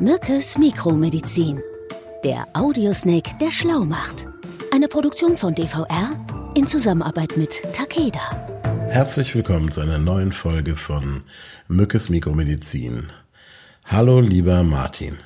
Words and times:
Mückes 0.00 0.58
Mikromedizin. 0.58 1.62
Der 2.22 2.46
Audiosnake, 2.52 3.30
der 3.40 3.50
schlau 3.50 3.84
macht. 3.86 4.26
Eine 4.70 4.88
Produktion 4.88 5.38
von 5.38 5.54
DVR 5.54 6.10
in 6.54 6.66
Zusammenarbeit 6.66 7.38
mit 7.38 7.62
Takeda. 7.72 8.20
Herzlich 8.88 9.34
willkommen 9.34 9.70
zu 9.70 9.80
einer 9.80 9.98
neuen 9.98 10.32
Folge 10.32 10.76
von 10.76 11.22
Mückes 11.68 12.10
Mikromedizin. 12.10 13.10
Hallo, 13.86 14.20
lieber 14.20 14.62
Martin. 14.64 15.16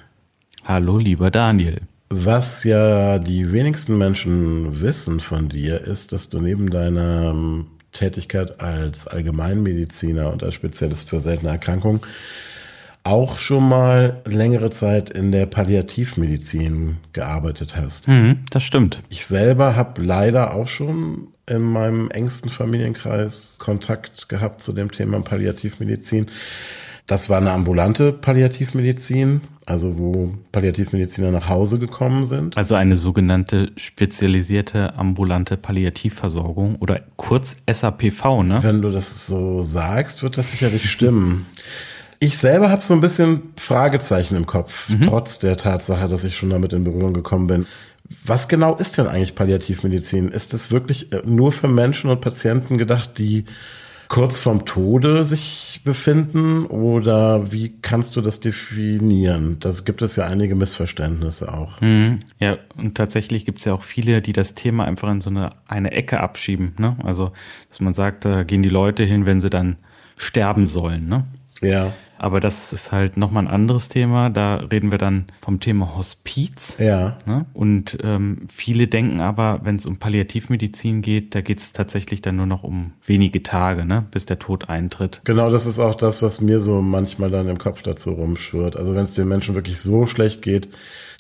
Hallo, 0.65 0.99
lieber 0.99 1.33
Daniel. 1.33 1.81
Was 2.11 2.63
ja 2.63 3.19
die 3.19 3.53
wenigsten 3.53 3.99
Menschen 3.99 4.81
wissen 4.81 5.19
von 5.19 5.49
dir, 5.49 5.81
ist, 5.81 6.13
dass 6.13 6.29
du 6.29 6.41
neben 6.41 6.71
deiner 6.71 7.31
ähm, 7.31 7.67
Tätigkeit 7.91 8.61
als 8.61 9.09
Allgemeinmediziner 9.09 10.33
und 10.33 10.45
als 10.45 10.55
Spezialist 10.55 11.09
für 11.09 11.21
seltene 11.21 11.51
Erkrankungen 11.51 12.01
auch 13.05 13.39
schon 13.39 13.69
mal 13.69 14.21
längere 14.27 14.71
Zeit 14.71 15.11
in 15.11 15.33
der 15.33 15.47
Palliativmedizin 15.47 16.99
gearbeitet 17.13 17.77
hast. 17.77 18.09
Mhm, 18.09 18.41
das 18.51 18.63
stimmt. 18.63 19.03
Ich 19.09 19.27
selber 19.27 19.77
habe 19.77 20.03
leider 20.03 20.55
auch 20.55 20.69
schon 20.69 21.29
in 21.49 21.63
meinem 21.63 22.11
engsten 22.11 22.51
Familienkreis 22.51 23.57
Kontakt 23.59 24.29
gehabt 24.29 24.61
zu 24.61 24.73
dem 24.73 24.93
Thema 24.93 25.21
Palliativmedizin. 25.21 26.27
Das 27.07 27.29
war 27.29 27.39
eine 27.39 27.51
ambulante 27.51 28.13
Palliativmedizin, 28.13 29.41
also 29.67 29.99
wo 29.99 30.35
Palliativmediziner 30.53 31.33
nach 31.33 31.49
Hause 31.49 31.81
gekommen 31.81 32.25
sind. 32.25 32.57
Also 32.57 32.77
eine 32.77 32.97
sogenannte 32.97 33.73
spezialisierte 33.75 34.97
ambulante 34.97 35.57
Palliativversorgung 35.57 36.77
oder 36.77 37.01
kurz 37.17 37.63
SAPV, 37.69 38.45
ne? 38.45 38.63
Wenn 38.63 38.81
du 38.81 38.91
das 38.93 39.27
so 39.27 39.65
sagst, 39.65 40.23
wird 40.23 40.39
das 40.39 40.53
sicherlich 40.53 40.89
stimmen. 40.89 41.47
Ich 42.23 42.37
selber 42.37 42.71
habe 42.71 42.83
so 42.83 42.93
ein 42.93 43.01
bisschen 43.01 43.55
Fragezeichen 43.57 44.37
im 44.37 44.47
Kopf, 44.47 44.91
mhm. 44.91 45.03
trotz 45.09 45.39
der 45.39 45.57
Tatsache, 45.57 46.07
dass 46.07 46.23
ich 46.23 46.37
schon 46.37 46.51
damit 46.51 46.75
in 46.75 46.85
Berührung 46.85 47.15
gekommen 47.15 47.47
bin. 47.47 47.67
Was 48.25 48.47
genau 48.47 48.77
ist 48.77 48.99
denn 48.99 49.07
eigentlich 49.07 49.35
Palliativmedizin? 49.35 50.29
Ist 50.29 50.53
es 50.53 50.71
wirklich 50.71 51.13
äh, 51.13 51.23
nur 51.25 51.51
für 51.51 51.69
Menschen 51.69 52.11
und 52.11 52.21
Patienten 52.21 52.77
gedacht, 52.77 53.19
die 53.19 53.47
kurz 54.09 54.41
vorm 54.41 54.67
Tode 54.67 55.25
sich 55.25 55.81
befinden 55.85 56.67
oder 56.67 57.53
wie 57.53 57.81
kannst 57.81 58.17
du 58.17 58.21
das 58.21 58.41
definieren? 58.41 59.59
Das 59.61 59.85
gibt 59.85 60.03
es 60.03 60.17
ja 60.17 60.27
einige 60.27 60.57
Missverständnisse 60.57 61.51
auch. 61.55 61.81
Mhm. 61.81 62.19
Ja, 62.39 62.59
und 62.77 62.97
tatsächlich 62.97 63.47
gibt 63.47 63.61
es 63.61 63.65
ja 63.65 63.73
auch 63.73 63.85
viele, 63.85 64.21
die 64.21 64.33
das 64.35 64.55
Thema 64.55 64.85
einfach 64.85 65.09
in 65.11 65.23
so 65.23 65.31
eine, 65.31 65.51
eine 65.69 65.93
Ecke 65.93 66.21
abschieben. 66.21 66.75
Ne? 66.77 66.97
Also, 67.03 67.33
dass 67.69 67.81
man 67.81 67.95
sagt, 67.95 68.25
da 68.27 68.43
gehen 68.43 68.63
die 68.63 68.69
Leute 68.69 69.05
hin, 69.05 69.25
wenn 69.25 69.41
sie 69.41 69.49
dann 69.49 69.77
sterben 70.19 70.67
sollen. 70.67 71.09
Ne? 71.09 71.25
Ja. 71.63 71.93
Aber 72.21 72.39
das 72.39 72.75
ist 72.75 72.93
halt 72.93 73.17
nochmal 73.17 73.47
ein 73.47 73.51
anderes 73.51 73.89
Thema. 73.89 74.29
Da 74.29 74.57
reden 74.57 74.91
wir 74.91 74.99
dann 74.99 75.25
vom 75.41 75.59
Thema 75.59 75.97
Hospiz. 75.97 76.77
Ja. 76.79 77.17
Ne? 77.25 77.47
Und 77.55 77.97
ähm, 78.03 78.43
viele 78.49 78.89
denken 78.89 79.23
aber, 79.23 79.61
wenn 79.63 79.77
es 79.77 79.87
um 79.87 79.97
Palliativmedizin 79.97 81.01
geht, 81.01 81.35
da 81.35 81.41
geht 81.41 81.61
es 81.61 81.73
tatsächlich 81.73 82.21
dann 82.21 82.37
nur 82.37 82.45
noch 82.45 82.63
um 82.63 82.93
wenige 83.07 83.43
Tage, 83.43 83.87
ne? 83.87 84.05
bis 84.11 84.27
der 84.27 84.39
Tod 84.39 84.69
eintritt. 84.69 85.23
Genau, 85.25 85.49
das 85.49 85.65
ist 85.65 85.79
auch 85.79 85.95
das, 85.95 86.21
was 86.21 86.43
mir 86.43 86.61
so 86.61 86.83
manchmal 86.83 87.31
dann 87.31 87.49
im 87.49 87.57
Kopf 87.57 87.81
dazu 87.81 88.11
rumschwirrt. 88.11 88.77
Also 88.77 88.95
wenn 88.95 89.05
es 89.05 89.15
den 89.15 89.27
Menschen 89.27 89.55
wirklich 89.55 89.81
so 89.81 90.07
schlecht 90.07 90.43
geht, 90.43 90.69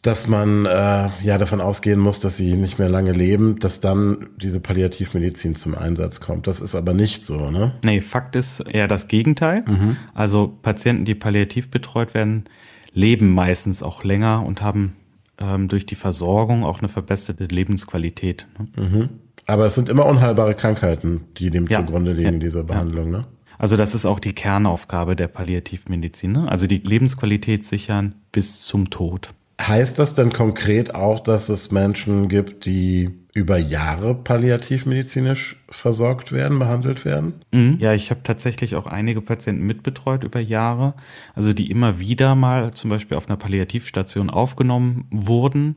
dass 0.02 0.28
man 0.28 0.64
äh, 0.64 1.08
ja 1.22 1.36
davon 1.38 1.60
ausgehen 1.60 2.00
muss, 2.00 2.20
dass 2.20 2.36
sie 2.36 2.54
nicht 2.54 2.78
mehr 2.78 2.88
lange 2.88 3.12
leben, 3.12 3.58
dass 3.58 3.80
dann 3.80 4.28
diese 4.40 4.60
Palliativmedizin 4.60 5.56
zum 5.56 5.74
Einsatz 5.74 6.20
kommt. 6.20 6.46
Das 6.46 6.60
ist 6.60 6.74
aber 6.74 6.94
nicht 6.94 7.24
so, 7.24 7.50
ne? 7.50 7.72
Nee, 7.82 8.00
Fakt 8.00 8.34
ist 8.34 8.60
eher 8.60 8.88
das 8.88 9.08
Gegenteil. 9.08 9.64
Mhm. 9.68 9.96
Also 10.14 10.48
Patienten, 10.62 11.04
die 11.04 11.14
palliativ 11.14 11.70
betreut 11.70 12.14
werden, 12.14 12.44
leben 12.92 13.32
meistens 13.34 13.82
auch 13.82 14.02
länger 14.02 14.44
und 14.46 14.62
haben 14.62 14.96
ähm, 15.38 15.68
durch 15.68 15.84
die 15.84 15.96
Versorgung 15.96 16.64
auch 16.64 16.78
eine 16.78 16.88
verbesserte 16.88 17.44
Lebensqualität. 17.44 18.46
Ne? 18.58 18.82
Mhm. 18.82 19.08
Aber 19.46 19.66
es 19.66 19.74
sind 19.74 19.88
immer 19.88 20.06
unheilbare 20.06 20.54
Krankheiten, 20.54 21.24
die 21.36 21.50
dem 21.50 21.66
ja. 21.66 21.80
zugrunde 21.80 22.12
liegen, 22.12 22.34
ja. 22.34 22.38
dieser 22.38 22.64
Behandlung, 22.64 23.10
ne? 23.10 23.26
Also 23.58 23.76
das 23.76 23.94
ist 23.94 24.06
auch 24.06 24.20
die 24.20 24.32
Kernaufgabe 24.32 25.14
der 25.14 25.28
Palliativmedizin. 25.28 26.32
Ne? 26.32 26.50
Also 26.50 26.66
die 26.66 26.78
Lebensqualität 26.78 27.66
sichern 27.66 28.14
bis 28.32 28.60
zum 28.60 28.88
Tod. 28.88 29.34
Heißt 29.60 29.98
das 29.98 30.14
denn 30.14 30.32
konkret 30.32 30.94
auch, 30.94 31.20
dass 31.20 31.48
es 31.48 31.70
Menschen 31.70 32.28
gibt, 32.28 32.64
die 32.64 33.10
über 33.32 33.58
Jahre 33.58 34.14
palliativmedizinisch 34.14 35.56
versorgt 35.68 36.32
werden, 36.32 36.58
behandelt 36.58 37.04
werden? 37.04 37.44
Mhm. 37.52 37.76
Ja, 37.78 37.94
ich 37.94 38.10
habe 38.10 38.22
tatsächlich 38.22 38.74
auch 38.74 38.86
einige 38.86 39.20
Patienten 39.20 39.64
mitbetreut 39.66 40.24
über 40.24 40.40
Jahre, 40.40 40.94
also 41.34 41.52
die 41.52 41.70
immer 41.70 41.98
wieder 41.98 42.34
mal 42.34 42.72
zum 42.72 42.90
Beispiel 42.90 43.16
auf 43.16 43.28
einer 43.28 43.36
Palliativstation 43.36 44.30
aufgenommen 44.30 45.06
wurden 45.10 45.76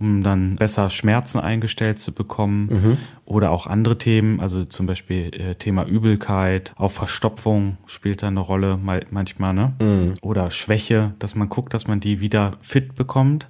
um 0.00 0.22
dann 0.22 0.56
besser 0.56 0.90
Schmerzen 0.90 1.40
eingestellt 1.40 1.98
zu 1.98 2.12
bekommen 2.12 2.68
mhm. 2.70 2.96
oder 3.24 3.50
auch 3.50 3.66
andere 3.66 3.98
Themen, 3.98 4.40
also 4.40 4.64
zum 4.64 4.86
Beispiel 4.86 5.34
äh, 5.34 5.54
Thema 5.56 5.86
Übelkeit, 5.86 6.72
auch 6.76 6.92
Verstopfung 6.92 7.78
spielt 7.86 8.22
da 8.22 8.28
eine 8.28 8.40
Rolle 8.40 8.78
manchmal, 9.10 9.54
ne? 9.54 9.72
Mhm. 9.80 10.14
Oder 10.22 10.50
Schwäche, 10.50 11.14
dass 11.18 11.34
man 11.34 11.48
guckt, 11.48 11.74
dass 11.74 11.86
man 11.86 12.00
die 12.00 12.20
wieder 12.20 12.56
fit 12.60 12.94
bekommt. 12.94 13.48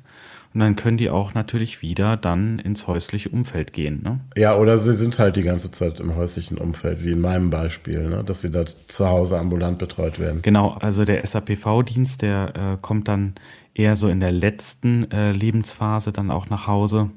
Und 0.55 0.61
dann 0.61 0.77
können 0.77 0.97
die 0.97 1.11
auch 1.11 1.35
natürlich 1.35 1.83
wieder 1.83 2.17
dann 2.17 2.59
ins 2.59 2.87
häusliche 2.87 3.29
Umfeld 3.29 3.75
gehen. 3.75 4.01
Ne? 4.03 4.21
Ja, 4.37 4.57
oder 4.57 4.79
sie 4.79 4.95
sind 4.95 5.19
halt 5.19 5.37
die 5.37 5.43
ganze 5.43 5.71
Zeit 5.71 6.01
im 6.01 6.17
häuslichen 6.17 6.57
Umfeld, 6.57 7.05
wie 7.05 7.13
in 7.13 7.21
meinem 7.21 7.51
Beispiel, 7.51 8.09
ne? 8.09 8.25
dass 8.25 8.41
sie 8.41 8.51
da 8.51 8.65
zu 8.65 9.07
Hause 9.07 9.39
ambulant 9.39 9.79
betreut 9.79 10.19
werden. 10.19 10.41
Genau, 10.41 10.71
also 10.71 11.05
der 11.05 11.25
SAPV-Dienst, 11.27 12.23
der 12.23 12.55
äh, 12.57 12.79
kommt 12.81 13.09
dann 13.09 13.35
eher 13.79 13.97
so 13.97 14.09
in 14.09 14.21
der 14.21 14.33
letzten 14.33 15.11
äh, 15.11 15.33
Lebensphase 15.33 16.13
dann 16.13 16.31
auch 16.31 16.51
nach 16.51 16.67
Hause. 16.67 17.11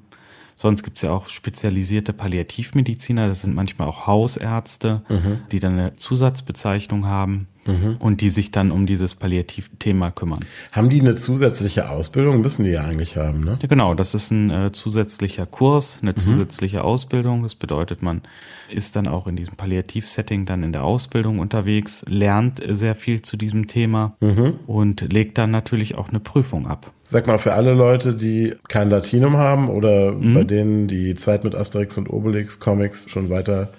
Sonst 0.55 0.83
gibt 0.83 0.97
es 0.97 1.01
ja 1.01 1.11
auch 1.11 1.27
spezialisierte 1.27 2.13
Palliativmediziner, 2.13 3.27
das 3.27 3.41
sind 3.41 3.55
manchmal 3.55 3.88
auch 3.88 4.05
Hausärzte, 4.05 5.01
mhm. 5.09 5.39
die 5.51 5.59
dann 5.59 5.73
eine 5.73 5.95
Zusatzbezeichnung 5.95 7.07
haben 7.07 7.47
mhm. 7.66 7.97
und 7.99 8.22
die 8.22 8.29
sich 8.29 8.51
dann 8.51 8.72
um 8.72 8.85
dieses 8.85 9.16
Palliativthema 9.16 10.11
kümmern. 10.11 10.39
Haben 10.72 10.89
die 10.89 11.01
eine 11.01 11.16
zusätzliche 11.16 11.89
Ausbildung? 11.89 12.41
Müssen 12.41 12.63
die 12.63 12.72
ja 12.72 12.83
eigentlich 12.83 13.17
haben, 13.17 13.44
ne? 13.44 13.57
Ja, 13.61 13.67
genau, 13.67 13.94
das 13.94 14.13
ist 14.13 14.31
ein 14.31 14.49
äh, 14.49 14.72
zusätzlicher 14.72 15.45
Kurs, 15.45 16.00
eine 16.01 16.11
mhm. 16.11 16.17
zusätzliche 16.17 16.83
Ausbildung. 16.83 17.44
Das 17.44 17.55
bedeutet, 17.55 18.01
man 18.01 18.21
ist 18.69 18.95
dann 18.95 19.07
auch 19.07 19.27
in 19.27 19.35
diesem 19.35 19.55
Palliativsetting 19.55 20.45
dann 20.45 20.63
in 20.63 20.71
der 20.71 20.83
Ausbildung 20.83 21.39
unterwegs, 21.39 22.03
lernt 22.07 22.61
sehr 22.67 22.95
viel 22.95 23.21
zu 23.21 23.38
diesem 23.38 23.67
Thema 23.67 24.16
mhm. 24.19 24.59
und 24.67 25.11
legt 25.11 25.38
dann 25.38 25.51
natürlich 25.51 25.95
auch 25.95 26.09
eine 26.09 26.19
Prüfung 26.19 26.67
ab. 26.67 26.91
Sag 27.03 27.27
mal, 27.27 27.39
für 27.39 27.53
alle 27.53 27.73
Leute, 27.73 28.16
die 28.16 28.53
kein 28.69 28.89
Latinum 28.89 29.35
haben 29.35 29.69
oder 29.69 30.13
mhm. 30.13 30.33
bei 30.33 30.44
denen 30.44 30.88
die 30.88 31.16
Zeit 31.16 31.44
mit 31.44 31.55
Asterix 31.55 31.97
und 31.97 32.09
Obelix 32.09 32.59
Comics 32.59 33.09
schon 33.09 33.29
weiter 33.29 33.69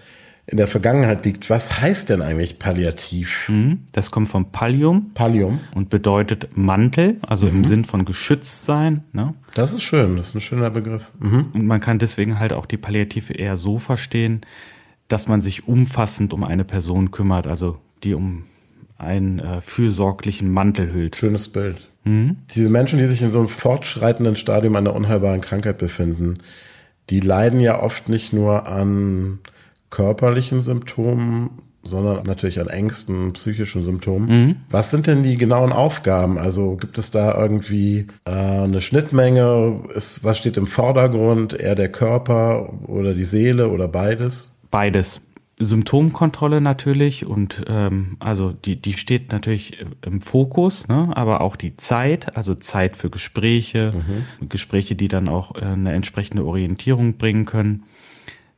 in 0.47 0.57
der 0.57 0.67
Vergangenheit 0.69 1.25
liegt. 1.25 1.51
Was 1.51 1.81
heißt 1.81 2.09
denn 2.11 2.21
eigentlich 2.21 2.59
palliativ? 2.59 3.49
Mhm. 3.49 3.85
Das 3.93 4.11
kommt 4.11 4.29
vom 4.29 4.51
Pallium. 4.51 5.13
Pallium. 5.15 5.61
Und 5.75 5.89
bedeutet 5.89 6.57
Mantel, 6.57 7.17
also 7.27 7.47
mhm. 7.47 7.57
im 7.57 7.65
Sinn 7.65 7.85
von 7.85 8.05
geschützt 8.05 8.65
sein. 8.65 9.05
Ne? 9.13 9.35
Das 9.55 9.73
ist 9.73 9.83
schön, 9.83 10.17
das 10.17 10.29
ist 10.29 10.35
ein 10.35 10.41
schöner 10.41 10.71
Begriff. 10.71 11.11
Mhm. 11.21 11.51
Und 11.55 11.67
man 11.67 11.81
kann 11.81 11.99
deswegen 11.99 12.39
halt 12.39 12.53
auch 12.53 12.67
die 12.67 12.77
Palliative 12.77 13.35
eher 13.35 13.57
so 13.57 13.79
verstehen, 13.79 14.41
dass 15.09 15.29
man 15.29 15.41
sich 15.41 15.69
umfassend 15.69 16.33
um 16.33 16.43
eine 16.43 16.65
Person 16.65 17.11
kümmert, 17.11 17.47
also 17.47 17.79
die 18.03 18.15
um 18.15 18.45
einen 18.99 19.39
äh, 19.39 19.61
fürsorglichen 19.61 20.51
Mantel 20.51 20.93
hüllt. 20.93 21.17
Schönes 21.17 21.49
Bild. 21.49 21.89
Mhm. 22.05 22.39
Diese 22.55 22.69
Menschen, 22.69 22.99
die 22.99 23.05
sich 23.05 23.23
in 23.23 23.31
so 23.31 23.39
einem 23.39 23.49
fortschreitenden 23.49 24.37
Stadium 24.37 24.75
einer 24.77 24.95
unheilbaren 24.95 25.41
Krankheit 25.41 25.79
befinden, 25.79 26.39
die 27.11 27.21
leiden 27.21 27.61
ja 27.61 27.81
oft 27.81 28.09
nicht 28.09 28.33
nur 28.33 28.69
an 28.69 29.41
körperlichen 29.93 30.61
Symptomen, 30.61 31.51
sondern 31.83 32.25
natürlich 32.25 32.61
an 32.61 32.69
Ängsten, 32.69 33.33
psychischen 33.35 33.83
Symptomen. 33.83 34.29
Mhm. 34.29 34.57
Was 34.71 34.91
sind 34.91 35.07
denn 35.07 35.23
die 35.23 35.37
genauen 35.37 35.73
Aufgaben? 35.73 36.39
Also 36.39 36.77
gibt 36.77 36.99
es 36.99 37.11
da 37.11 37.39
irgendwie 37.39 38.07
äh, 38.25 38.31
eine 38.31 38.81
Schnittmenge? 38.81 39.81
Ist, 39.95 40.25
was 40.25 40.39
steht 40.39 40.57
im 40.57 40.67
Vordergrund? 40.67 41.55
Eher 41.55 41.75
der 41.75 41.91
Körper 41.91 42.73
oder 42.89 43.15
die 43.15 43.25
Seele 43.25 43.69
oder 43.69 43.87
beides? 43.87 44.55
Beides. 44.71 45.21
Symptomkontrolle 45.59 46.61
natürlich 46.61 47.27
und 47.27 47.63
ähm, 47.69 48.17
also 48.19 48.53
die, 48.53 48.81
die 48.81 48.95
steht 48.95 49.31
natürlich 49.31 49.85
im 50.05 50.21
Fokus, 50.23 50.89
ne? 50.89 51.11
aber 51.15 51.43
auch 51.43 51.57
die 51.57 51.77
Zeit, 51.77 52.37
also 52.37 52.55
Zeit 52.55 52.97
für 52.97 53.11
Gespräche, 53.11 53.93
mhm. 53.95 54.49
Gespräche, 54.49 54.95
die 54.95 55.09
dann 55.09 55.29
auch 55.29 55.55
äh, 55.55 55.61
eine 55.61 55.93
entsprechende 55.93 56.45
Orientierung 56.45 57.19
bringen 57.19 57.45
können. 57.45 57.85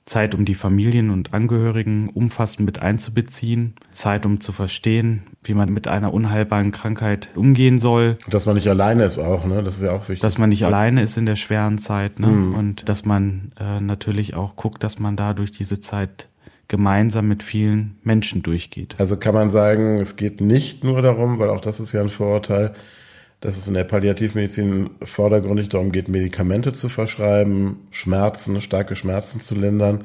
Zeit, 0.07 0.35
um 0.35 0.45
die 0.45 0.55
Familien 0.55 1.11
und 1.11 1.33
Angehörigen 1.33 2.11
umfassend 2.11 2.67
mit 2.67 2.81
einzubeziehen, 2.81 3.75
Zeit, 3.91 4.27
um 4.27 4.41
zu 4.41 4.53
verstehen, 4.53 5.23
wie 5.43 5.55
man 5.55 5.73
mit 5.73 5.89
einer 5.89 6.13
unheilbaren 6.13 6.73
Krankheit 6.73 7.31
umgehen 7.35 7.79
soll. 7.79 8.19
Dass 8.29 8.45
man 8.45 8.57
nicht 8.57 8.69
alleine 8.69 9.05
ist 9.05 9.19
auch, 9.19 9.47
ne? 9.47 9.63
Das 9.63 9.77
ist 9.77 9.83
ja 9.83 9.93
auch 9.93 10.09
wichtig. 10.09 10.21
Dass 10.21 10.37
man 10.37 10.51
nicht 10.51 10.65
alleine 10.65 11.03
ist 11.03 11.17
in 11.17 11.25
der 11.25 11.37
schweren 11.37 11.79
Zeit, 11.79 12.21
ne? 12.21 12.27
Mhm. 12.27 12.55
Und 12.55 12.89
dass 12.89 13.07
man 13.07 13.53
äh, 13.59 13.81
natürlich 13.81 14.35
auch 14.35 14.57
guckt, 14.57 14.83
dass 14.83 14.99
man 14.99 15.17
da 15.17 15.33
durch 15.33 15.53
diese 15.53 15.81
Zeit 15.81 16.29
gemeinsam 16.69 17.29
mit 17.29 17.43
vielen 17.43 17.99
Menschen 18.03 18.43
durchgeht. 18.43 18.95
Also 18.99 19.17
kann 19.17 19.35
man 19.35 19.51
sagen, 19.51 19.99
es 19.99 20.17
geht 20.17 20.41
nicht 20.41 20.85
nur 20.85 21.01
darum, 21.03 21.39
weil 21.39 21.51
auch 21.51 21.61
das 21.61 21.81
ist 21.81 21.93
ja 21.93 22.01
ein 22.01 22.09
Vorurteil, 22.09 22.75
dass 23.45 23.59
es 23.59 23.69
in 23.69 23.75
der 23.75 23.85
Palliativmedizin 23.85 24.89
vordergründig 25.03 25.69
darum 25.69 25.93
geht, 25.93 26.09
Medikamente 26.09 26.73
zu 26.73 26.89
verschreiben, 26.89 27.77
Schmerzen, 27.91 28.63
starke 28.63 28.97
Schmerzen 28.97 29.39
zu 29.39 29.55
lindern 29.55 30.05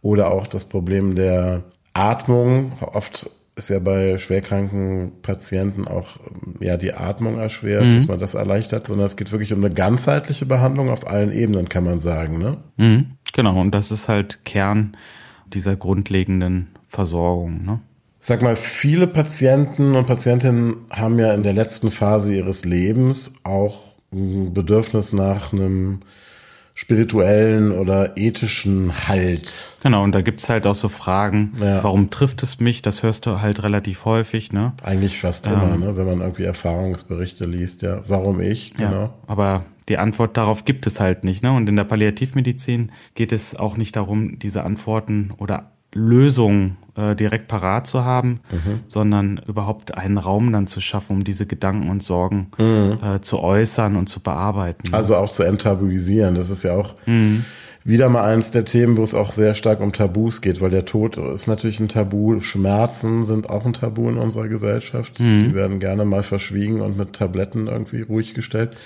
oder 0.00 0.32
auch 0.32 0.46
das 0.46 0.64
Problem 0.64 1.14
der 1.14 1.64
Atmung. 1.92 2.72
Oft 2.80 3.30
ist 3.56 3.68
ja 3.68 3.78
bei 3.78 4.16
schwerkranken 4.16 5.12
Patienten 5.20 5.86
auch 5.86 6.18
ja 6.60 6.78
die 6.78 6.94
Atmung 6.94 7.38
erschwert, 7.38 7.84
mhm. 7.84 7.92
dass 7.92 8.08
man 8.08 8.20
das 8.20 8.32
erleichtert, 8.32 8.86
sondern 8.86 9.04
es 9.04 9.18
geht 9.18 9.32
wirklich 9.32 9.52
um 9.52 9.62
eine 9.62 9.74
ganzheitliche 9.74 10.46
Behandlung 10.46 10.88
auf 10.88 11.06
allen 11.06 11.30
Ebenen, 11.30 11.68
kann 11.68 11.84
man 11.84 11.98
sagen. 11.98 12.38
Ne? 12.38 12.56
Mhm, 12.78 13.18
genau, 13.34 13.60
und 13.60 13.74
das 13.74 13.90
ist 13.90 14.08
halt 14.08 14.46
Kern 14.46 14.96
dieser 15.52 15.76
grundlegenden 15.76 16.68
Versorgung. 16.86 17.66
Ne? 17.66 17.80
Sag 18.20 18.42
mal, 18.42 18.56
viele 18.56 19.06
Patienten 19.06 19.94
und 19.94 20.06
Patientinnen 20.06 20.76
haben 20.90 21.18
ja 21.18 21.32
in 21.34 21.44
der 21.44 21.52
letzten 21.52 21.90
Phase 21.90 22.34
ihres 22.34 22.64
Lebens 22.64 23.34
auch 23.44 23.84
ein 24.12 24.52
Bedürfnis 24.54 25.12
nach 25.12 25.52
einem 25.52 26.00
spirituellen 26.74 27.72
oder 27.72 28.16
ethischen 28.16 29.08
Halt. 29.08 29.76
Genau, 29.82 30.04
und 30.04 30.12
da 30.12 30.20
gibt's 30.20 30.48
halt 30.48 30.64
auch 30.64 30.76
so 30.76 30.88
Fragen, 30.88 31.54
ja. 31.60 31.82
warum 31.82 32.10
trifft 32.10 32.44
es 32.44 32.60
mich? 32.60 32.82
Das 32.82 33.02
hörst 33.02 33.26
du 33.26 33.40
halt 33.40 33.64
relativ 33.64 34.04
häufig, 34.04 34.52
ne? 34.52 34.74
Eigentlich 34.84 35.20
fast 35.20 35.46
ähm, 35.48 35.54
immer, 35.54 35.76
ne? 35.76 35.96
wenn 35.96 36.06
man 36.06 36.20
irgendwie 36.20 36.44
Erfahrungsberichte 36.44 37.46
liest, 37.46 37.82
ja. 37.82 38.02
Warum 38.06 38.40
ich, 38.40 38.74
genau. 38.74 39.02
Ja, 39.02 39.14
aber 39.26 39.64
die 39.88 39.98
Antwort 39.98 40.36
darauf 40.36 40.64
gibt 40.64 40.86
es 40.86 41.00
halt 41.00 41.24
nicht, 41.24 41.42
ne? 41.42 41.52
Und 41.52 41.68
in 41.68 41.74
der 41.74 41.82
Palliativmedizin 41.82 42.92
geht 43.16 43.32
es 43.32 43.56
auch 43.56 43.76
nicht 43.76 43.96
darum, 43.96 44.38
diese 44.38 44.62
Antworten 44.62 45.32
oder 45.36 45.72
Lösung 45.98 46.76
äh, 46.96 47.14
direkt 47.14 47.48
parat 47.48 47.86
zu 47.86 48.04
haben, 48.04 48.40
mhm. 48.50 48.80
sondern 48.88 49.40
überhaupt 49.46 49.94
einen 49.96 50.18
Raum 50.18 50.52
dann 50.52 50.66
zu 50.66 50.80
schaffen, 50.80 51.16
um 51.16 51.24
diese 51.24 51.46
Gedanken 51.46 51.90
und 51.90 52.02
Sorgen 52.02 52.48
mhm. 52.58 52.98
äh, 53.02 53.20
zu 53.20 53.40
äußern 53.40 53.96
und 53.96 54.08
zu 54.08 54.20
bearbeiten. 54.20 54.92
Also 54.92 55.16
auch 55.16 55.30
zu 55.30 55.42
enttabuisieren. 55.42 56.34
Das 56.34 56.50
ist 56.50 56.62
ja 56.62 56.74
auch 56.74 56.94
mhm. 57.06 57.44
wieder 57.84 58.08
mal 58.08 58.24
eines 58.24 58.50
der 58.50 58.64
Themen, 58.64 58.96
wo 58.96 59.02
es 59.02 59.14
auch 59.14 59.30
sehr 59.30 59.54
stark 59.54 59.80
um 59.80 59.92
Tabus 59.92 60.40
geht, 60.40 60.60
weil 60.60 60.70
der 60.70 60.84
Tod 60.84 61.16
ist 61.16 61.46
natürlich 61.46 61.80
ein 61.80 61.88
Tabu. 61.88 62.40
Schmerzen 62.40 63.24
sind 63.24 63.48
auch 63.50 63.64
ein 63.64 63.74
Tabu 63.74 64.08
in 64.08 64.18
unserer 64.18 64.48
Gesellschaft. 64.48 65.20
Mhm. 65.20 65.44
Die 65.44 65.54
werden 65.54 65.80
gerne 65.80 66.04
mal 66.04 66.22
verschwiegen 66.22 66.80
und 66.80 66.96
mit 66.96 67.12
Tabletten 67.12 67.66
irgendwie 67.66 68.02
ruhig 68.02 68.34
gestellt. 68.34 68.76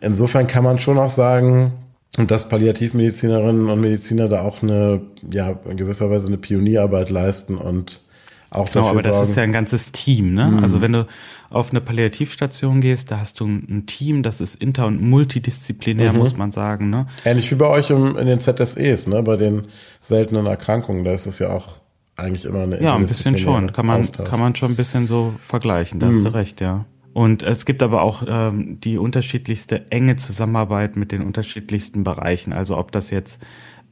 Insofern 0.00 0.46
kann 0.46 0.64
man 0.64 0.78
schon 0.78 0.98
auch 0.98 1.10
sagen, 1.10 1.72
und 2.16 2.30
dass 2.30 2.48
Palliativmedizinerinnen 2.48 3.68
und 3.68 3.80
Mediziner 3.80 4.28
da 4.28 4.42
auch 4.42 4.62
eine, 4.62 5.02
ja, 5.30 5.58
in 5.68 5.76
gewisser 5.76 6.10
Weise 6.10 6.28
eine 6.28 6.38
Pionierarbeit 6.38 7.10
leisten 7.10 7.56
und 7.56 8.02
auch 8.50 8.70
genau, 8.70 8.88
aber 8.88 9.02
das 9.02 9.20
ist 9.20 9.34
ja 9.34 9.42
ein 9.42 9.52
ganzes 9.52 9.90
Team, 9.90 10.32
ne? 10.34 10.46
Mhm. 10.46 10.58
Also 10.62 10.80
wenn 10.80 10.92
du 10.92 11.06
auf 11.50 11.70
eine 11.70 11.80
Palliativstation 11.80 12.80
gehst, 12.80 13.10
da 13.10 13.18
hast 13.18 13.40
du 13.40 13.46
ein 13.46 13.86
Team, 13.86 14.22
das 14.22 14.40
ist 14.40 14.54
inter- 14.54 14.86
und 14.86 15.02
multidisziplinär, 15.02 16.12
mhm. 16.12 16.18
muss 16.18 16.36
man 16.36 16.52
sagen, 16.52 16.88
ne? 16.88 17.06
Ähnlich 17.24 17.50
wie 17.50 17.56
bei 17.56 17.66
euch 17.66 17.90
im, 17.90 18.16
in 18.16 18.26
den 18.26 18.38
ZSEs, 18.38 19.08
ne? 19.08 19.22
Bei 19.24 19.36
den 19.36 19.64
seltenen 20.00 20.46
Erkrankungen, 20.46 21.04
da 21.04 21.12
ist 21.12 21.26
es 21.26 21.40
ja 21.40 21.50
auch 21.50 21.78
eigentlich 22.16 22.44
immer 22.44 22.62
eine 22.62 22.80
Ja, 22.80 22.94
ein 22.94 23.06
bisschen 23.06 23.36
schon. 23.38 23.72
Kann 23.72 23.86
man, 23.86 24.10
kann 24.12 24.38
man 24.38 24.54
schon 24.54 24.72
ein 24.72 24.76
bisschen 24.76 25.08
so 25.08 25.34
vergleichen, 25.40 25.98
da 25.98 26.06
mhm. 26.06 26.10
hast 26.10 26.24
du 26.24 26.28
recht, 26.28 26.60
ja. 26.60 26.84
Und 27.14 27.44
es 27.44 27.64
gibt 27.64 27.82
aber 27.82 28.02
auch 28.02 28.24
ähm, 28.26 28.80
die 28.80 28.98
unterschiedlichste 28.98 29.90
enge 29.90 30.16
Zusammenarbeit 30.16 30.96
mit 30.96 31.12
den 31.12 31.22
unterschiedlichsten 31.22 32.02
Bereichen. 32.02 32.52
Also 32.52 32.76
ob 32.76 32.90
das 32.90 33.10
jetzt 33.10 33.40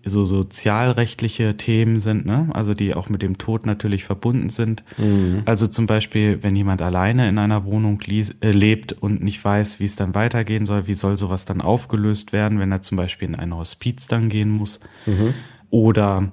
so 0.05 0.25
sozialrechtliche 0.25 1.57
Themen 1.57 2.01
sind, 2.01 2.27
ne? 2.27 2.49
also 2.53 2.75
die 2.75 2.95
auch 2.95 3.09
mit 3.09 3.23
dem 3.23 3.39
Tod 3.39 3.65
natürlich 3.65 4.03
verbunden 4.03 4.49
sind. 4.49 4.83
Mhm. 4.99 5.43
Also 5.45 5.69
zum 5.69 5.87
Beispiel, 5.87 6.43
wenn 6.43 6.57
jemand 6.57 6.83
alleine 6.83 7.29
in 7.29 7.39
einer 7.39 7.65
Wohnung 7.65 8.01
äh, 8.01 8.51
lebt 8.51 8.93
und 8.93 9.23
nicht 9.23 9.45
weiß, 9.45 9.79
wie 9.79 9.85
es 9.85 9.95
dann 9.95 10.17
weitergehen 10.17 10.67
soll, 10.67 10.89
wie 10.89 10.95
soll 10.95 11.17
sowas 11.17 11.45
dann 11.45 11.61
aufgelöst 11.61 12.33
werden, 12.33 12.59
wenn 12.59 12.73
er 12.73 12.83
zum 12.83 12.97
Beispiel 12.97 13.29
in 13.29 13.37
ein 13.37 13.55
Hospiz 13.55 14.09
dann 14.09 14.29
gehen 14.29 14.51
muss. 14.51 14.81
Mhm. 15.07 15.35
Oder 15.71 16.33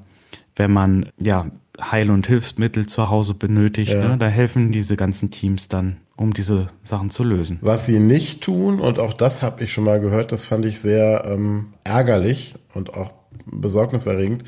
wenn 0.56 0.72
man 0.72 1.10
ja 1.20 1.52
Heil- 1.80 2.12
und 2.12 2.26
Hilfsmittel 2.26 2.88
zu 2.88 3.10
Hause 3.10 3.36
benötigt, 3.36 3.94
ja. 3.94 4.10
ne? 4.10 4.18
da 4.18 4.28
helfen 4.28 4.72
diese 4.72 4.96
ganzen 4.96 5.30
Teams 5.30 5.68
dann 5.68 5.98
um 6.20 6.34
diese 6.34 6.68
Sachen 6.84 7.10
zu 7.10 7.24
lösen. 7.24 7.60
Was 7.62 7.86
sie 7.86 8.00
nicht 8.00 8.42
tun, 8.42 8.82
und 8.82 9.00
auch 9.00 9.14
das 9.14 9.42
habe 9.42 9.64
ich 9.64 9.72
schon 9.72 9.86
mal 9.86 10.02
gehört, 10.02 10.34
das 10.34 10.44
fand 10.44 10.66
ich 10.66 10.82
sehr 10.82 11.24
ähm, 11.26 11.68
ärgerlich 11.86 12.56
und 12.74 12.94
auch 12.94 13.14
besorgniserregend, 13.46 14.44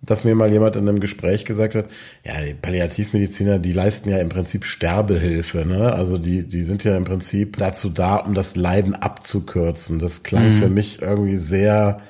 dass 0.00 0.22
mir 0.22 0.36
mal 0.36 0.52
jemand 0.52 0.76
in 0.76 0.88
einem 0.88 1.00
Gespräch 1.00 1.44
gesagt 1.44 1.74
hat, 1.74 1.88
ja, 2.24 2.34
die 2.40 2.54
Palliativmediziner, 2.54 3.58
die 3.58 3.72
leisten 3.72 4.10
ja 4.10 4.18
im 4.18 4.28
Prinzip 4.28 4.64
Sterbehilfe, 4.64 5.66
ne? 5.66 5.92
Also 5.92 6.18
die, 6.18 6.46
die 6.46 6.62
sind 6.62 6.84
ja 6.84 6.96
im 6.96 7.04
Prinzip 7.04 7.56
dazu 7.56 7.88
da, 7.88 8.16
um 8.16 8.34
das 8.34 8.54
Leiden 8.54 8.94
abzukürzen. 8.94 9.98
Das 9.98 10.22
klang 10.22 10.46
mhm. 10.46 10.52
für 10.52 10.70
mich 10.70 11.02
irgendwie 11.02 11.36
sehr 11.36 12.00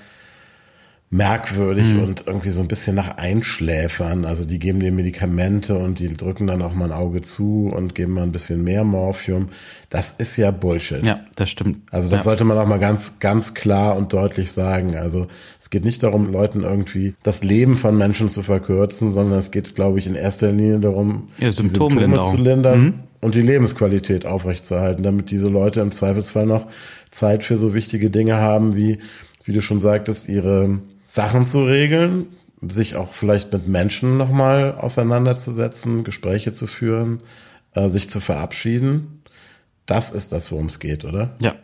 merkwürdig 1.13 1.93
mhm. 1.93 2.05
und 2.05 2.25
irgendwie 2.27 2.49
so 2.49 2.63
ein 2.63 2.69
bisschen 2.69 2.97
nach 2.97 3.19
Einschläfern. 3.19 4.25
Also 4.25 4.47
die 4.47 4.59
geben 4.59 4.81
dir 4.81 4.93
Medikamente 4.93 5.77
und 5.77 5.99
die 5.99 6.17
drücken 6.17 6.47
dann 6.47 6.63
auch 6.63 6.75
mal 6.75 6.87
ein 6.87 6.93
Auge 6.93 7.21
zu 7.21 7.71
und 7.71 7.95
geben 7.95 8.15
mal 8.15 8.23
ein 8.23 8.33
bisschen 8.33 8.65
mehr 8.65 8.83
Morphium. 8.83 9.49
Das 9.91 10.13
ist 10.13 10.39
ja 10.39 10.51
Bullshit. 10.51 11.05
Ja, 11.05 11.21
das 11.37 11.51
stimmt. 11.51 11.81
Also 11.91 12.09
das 12.09 12.21
ja. 12.21 12.23
sollte 12.23 12.45
man 12.45 12.57
auch 12.57 12.67
mal 12.67 12.79
ganz, 12.79 13.19
ganz 13.21 13.53
klar 13.53 13.95
und 13.99 14.15
deutlich 14.15 14.53
sagen. 14.53 14.97
Also 14.97 15.27
es 15.61 15.69
geht 15.69 15.85
nicht 15.85 16.03
darum, 16.03 16.33
Leuten 16.33 16.63
irgendwie 16.63 17.15
das 17.23 17.45
Leben 17.45 17.77
von 17.77 17.99
Menschen 17.99 18.31
zu 18.31 18.43
verkürzen, 18.43 19.13
sondern 19.13 19.39
es 19.39 19.51
geht, 19.51 19.75
glaube 19.75 19.99
ich, 19.99 20.07
in 20.07 20.15
erster 20.15 20.51
Linie 20.51 20.79
darum, 20.79 21.27
ja, 21.37 21.53
Symptome 21.53 22.23
zu 22.23 22.39
lindern 22.39 22.81
mhm. 22.81 22.95
und 23.21 23.35
die 23.35 23.43
Lebensqualität 23.43 24.25
aufrechtzuerhalten, 24.25 25.03
damit 25.03 25.31
diese 25.31 25.49
Leute 25.49 25.81
im 25.81 25.93
Zweifelsfall 25.93 26.47
noch 26.47 26.69
Zeit 27.11 27.45
für 27.45 27.59
so 27.59 27.75
wichtige 27.75 28.09
Dinge 28.09 28.37
haben, 28.37 28.75
wie, 28.75 28.99
wie 29.45 29.53
du 29.53 29.61
schon 29.61 29.79
sagtest, 29.79 30.31
ihre 30.31 30.81
Sachen 31.13 31.45
zu 31.45 31.63
regeln, 31.65 32.29
sich 32.63 32.97
auch 32.97 33.13
vielleicht 33.13 33.53
mit 33.53 33.69
Menschen 33.69 34.17
nochmal 34.17 34.77
auseinanderzusetzen, 34.77 36.05
Gespräche 36.05 36.53
zu 36.53 36.67
führen, 36.67 37.21
äh, 37.75 37.91
sich 37.91 38.09
zu 38.09 38.19
verabschieden. 38.19 39.23
Das 39.85 40.11
ist 40.11 40.33
das, 40.33 40.51
worum 40.51 40.67
es 40.67 40.79
geht, 40.79 41.05
oder? 41.05 41.37
Ja. 41.39 41.55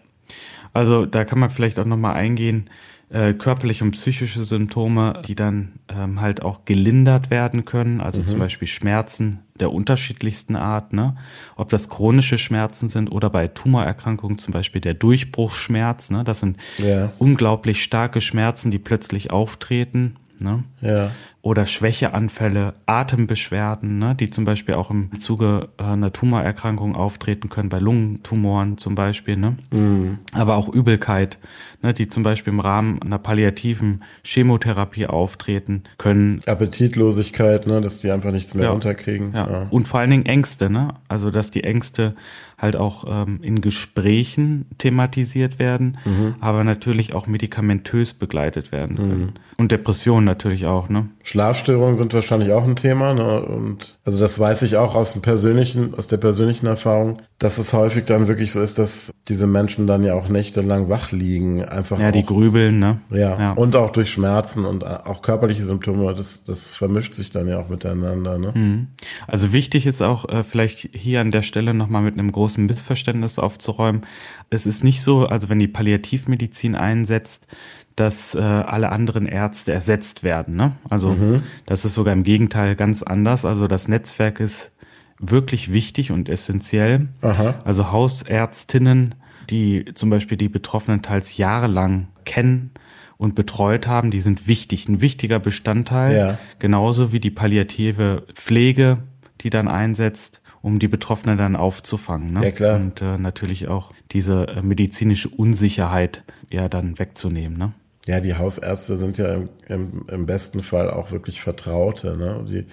Also 0.74 1.06
da 1.06 1.24
kann 1.24 1.38
man 1.38 1.48
vielleicht 1.48 1.78
auch 1.78 1.86
nochmal 1.86 2.14
eingehen, 2.14 2.68
äh, 3.10 3.32
körperliche 3.32 3.84
und 3.84 3.92
psychische 3.92 4.44
Symptome, 4.44 5.22
die 5.26 5.34
dann 5.34 5.80
ähm, 5.88 6.20
halt 6.20 6.42
auch 6.42 6.64
gelindert 6.64 7.30
werden 7.30 7.64
können, 7.64 8.00
also 8.00 8.20
mhm. 8.20 8.26
zum 8.26 8.38
Beispiel 8.38 8.68
Schmerzen 8.68 9.40
der 9.58 9.72
unterschiedlichsten 9.72 10.56
Art, 10.56 10.92
ne? 10.92 11.16
ob 11.56 11.70
das 11.70 11.88
chronische 11.88 12.38
Schmerzen 12.38 12.88
sind 12.88 13.10
oder 13.10 13.30
bei 13.30 13.48
Tumorerkrankungen 13.48 14.38
zum 14.38 14.52
Beispiel 14.52 14.80
der 14.80 14.94
Durchbruchsschmerz, 14.94 16.10
ne? 16.10 16.22
das 16.22 16.40
sind 16.40 16.58
ja. 16.78 17.10
unglaublich 17.18 17.82
starke 17.82 18.20
Schmerzen, 18.20 18.70
die 18.70 18.78
plötzlich 18.78 19.30
auftreten. 19.30 20.16
Ne? 20.40 20.64
Ja 20.80 21.10
oder 21.48 21.66
Schwächeanfälle, 21.66 22.74
Atembeschwerden, 22.84 23.98
ne, 23.98 24.14
die 24.14 24.28
zum 24.28 24.44
Beispiel 24.44 24.74
auch 24.74 24.90
im 24.90 25.18
Zuge 25.18 25.68
äh, 25.78 25.84
einer 25.84 26.12
Tumorerkrankung 26.12 26.94
auftreten 26.94 27.48
können, 27.48 27.70
bei 27.70 27.78
Lungentumoren 27.78 28.76
zum 28.76 28.94
Beispiel, 28.94 29.36
ne? 29.36 29.56
Mhm. 29.70 30.18
aber 30.32 30.56
auch 30.56 30.68
Übelkeit, 30.68 31.38
ne, 31.80 31.94
die 31.94 32.08
zum 32.08 32.22
Beispiel 32.22 32.52
im 32.52 32.60
Rahmen 32.60 33.00
einer 33.00 33.18
palliativen 33.18 34.04
Chemotherapie 34.24 35.06
auftreten 35.06 35.84
können. 35.96 36.40
Appetitlosigkeit, 36.44 37.66
ne, 37.66 37.80
dass 37.80 37.98
die 37.98 38.10
einfach 38.10 38.32
nichts 38.32 38.54
mehr 38.54 38.64
ja. 38.64 38.70
runterkriegen. 38.72 39.32
Ja. 39.32 39.50
ja. 39.50 39.66
Und 39.70 39.88
vor 39.88 40.00
allen 40.00 40.10
Dingen 40.10 40.26
Ängste, 40.26 40.68
ne? 40.68 40.94
also 41.08 41.30
dass 41.30 41.50
die 41.50 41.64
Ängste 41.64 42.14
halt 42.58 42.76
auch 42.76 43.04
ähm, 43.08 43.38
in 43.42 43.60
Gesprächen 43.60 44.66
thematisiert 44.78 45.58
werden, 45.58 45.98
mhm. 46.04 46.34
aber 46.40 46.64
natürlich 46.64 47.14
auch 47.14 47.26
medikamentös 47.26 48.14
begleitet 48.14 48.72
werden 48.72 48.96
können. 48.96 49.20
Mhm. 49.20 49.32
Und 49.56 49.72
Depressionen 49.72 50.24
natürlich 50.24 50.66
auch, 50.66 50.88
ne? 50.88 51.08
Schlafstörungen 51.22 51.96
sind 51.96 52.12
wahrscheinlich 52.12 52.52
auch 52.52 52.64
ein 52.64 52.76
Thema, 52.76 53.14
ne? 53.14 53.40
Und 53.40 53.98
also 54.04 54.18
das 54.18 54.38
weiß 54.38 54.62
ich 54.62 54.76
auch 54.76 54.96
aus 54.96 55.12
dem 55.12 55.22
persönlichen, 55.22 55.94
aus 55.94 56.08
der 56.08 56.16
persönlichen 56.16 56.66
Erfahrung, 56.66 57.22
dass 57.38 57.58
es 57.58 57.72
häufig 57.72 58.04
dann 58.04 58.26
wirklich 58.26 58.50
so 58.50 58.60
ist, 58.60 58.80
dass 58.80 59.12
diese 59.28 59.46
Menschen 59.46 59.86
dann 59.86 60.02
ja 60.02 60.14
auch 60.14 60.28
nächtelang 60.28 60.88
wach 60.88 61.12
liegen, 61.12 61.64
einfach. 61.64 62.00
Ja, 62.00 62.08
auch, 62.08 62.12
die 62.12 62.26
grübeln, 62.26 62.80
ne? 62.80 63.00
Ja, 63.10 63.38
ja. 63.38 63.52
Und 63.52 63.76
auch 63.76 63.90
durch 63.90 64.10
Schmerzen 64.10 64.64
und 64.64 64.84
auch 64.84 65.22
körperliche 65.22 65.64
Symptome, 65.64 66.12
das, 66.14 66.44
das 66.44 66.74
vermischt 66.74 67.14
sich 67.14 67.30
dann 67.30 67.46
ja 67.46 67.60
auch 67.60 67.68
miteinander, 67.68 68.38
ne? 68.38 68.52
Mhm. 68.54 68.86
Also 69.28 69.52
wichtig 69.52 69.86
ist 69.86 70.02
auch, 70.02 70.28
äh, 70.28 70.42
vielleicht 70.42 70.90
hier 70.92 71.20
an 71.20 71.30
der 71.30 71.42
Stelle 71.42 71.74
nochmal 71.74 72.02
mit 72.02 72.14
einem 72.14 72.32
großen 72.32 72.66
Missverständnis 72.66 73.38
aufzuräumen. 73.38 74.02
Es 74.50 74.66
ist 74.66 74.82
nicht 74.82 75.00
so, 75.00 75.26
also 75.26 75.48
wenn 75.48 75.60
die 75.60 75.68
Palliativmedizin 75.68 76.74
einsetzt, 76.74 77.46
dass 77.94 78.34
äh, 78.34 78.40
alle 78.40 78.90
anderen 78.90 79.26
Ärzte 79.26 79.72
ersetzt 79.72 80.22
werden. 80.22 80.56
Ne? 80.56 80.72
Also 80.88 81.10
mhm. 81.10 81.42
das 81.66 81.84
ist 81.84 81.94
sogar 81.94 82.12
im 82.12 82.22
Gegenteil 82.22 82.76
ganz 82.76 83.02
anders. 83.02 83.44
Also 83.44 83.66
das 83.66 83.88
Netzwerk 83.88 84.38
ist 84.40 84.70
wirklich 85.18 85.72
wichtig 85.72 86.10
und 86.10 86.28
essentiell. 86.28 87.08
Aha. 87.22 87.60
Also 87.64 87.90
Hausärztinnen, 87.90 89.14
die 89.50 89.84
zum 89.94 90.10
Beispiel 90.10 90.36
die 90.36 90.48
Betroffenen 90.48 91.02
teils 91.02 91.36
jahrelang 91.36 92.08
kennen 92.24 92.70
und 93.16 93.34
betreut 93.34 93.86
haben, 93.86 94.10
die 94.10 94.20
sind 94.20 94.46
wichtig, 94.46 94.88
ein 94.88 95.00
wichtiger 95.00 95.40
Bestandteil, 95.40 96.16
ja. 96.16 96.38
genauso 96.58 97.12
wie 97.12 97.20
die 97.20 97.30
palliative 97.30 98.26
Pflege, 98.34 98.98
die 99.40 99.50
dann 99.50 99.68
einsetzt 99.68 100.40
um 100.60 100.78
die 100.78 100.88
Betroffenen 100.88 101.38
dann 101.38 101.56
aufzufangen. 101.56 102.32
Ne? 102.32 102.44
Ja, 102.44 102.50
klar. 102.50 102.76
Und 102.76 103.00
äh, 103.00 103.16
natürlich 103.16 103.68
auch 103.68 103.92
diese 104.10 104.48
äh, 104.48 104.62
medizinische 104.62 105.28
Unsicherheit 105.28 106.24
ja 106.50 106.68
dann 106.68 106.98
wegzunehmen. 106.98 107.56
Ne? 107.56 107.72
Ja, 108.06 108.20
die 108.20 108.34
Hausärzte 108.34 108.96
sind 108.96 109.18
ja 109.18 109.34
im, 109.34 109.48
im, 109.68 110.04
im 110.10 110.26
besten 110.26 110.62
Fall 110.62 110.90
auch 110.90 111.12
wirklich 111.12 111.40
Vertraute. 111.40 112.16
Ne? 112.16 112.44
Die, 112.48 112.66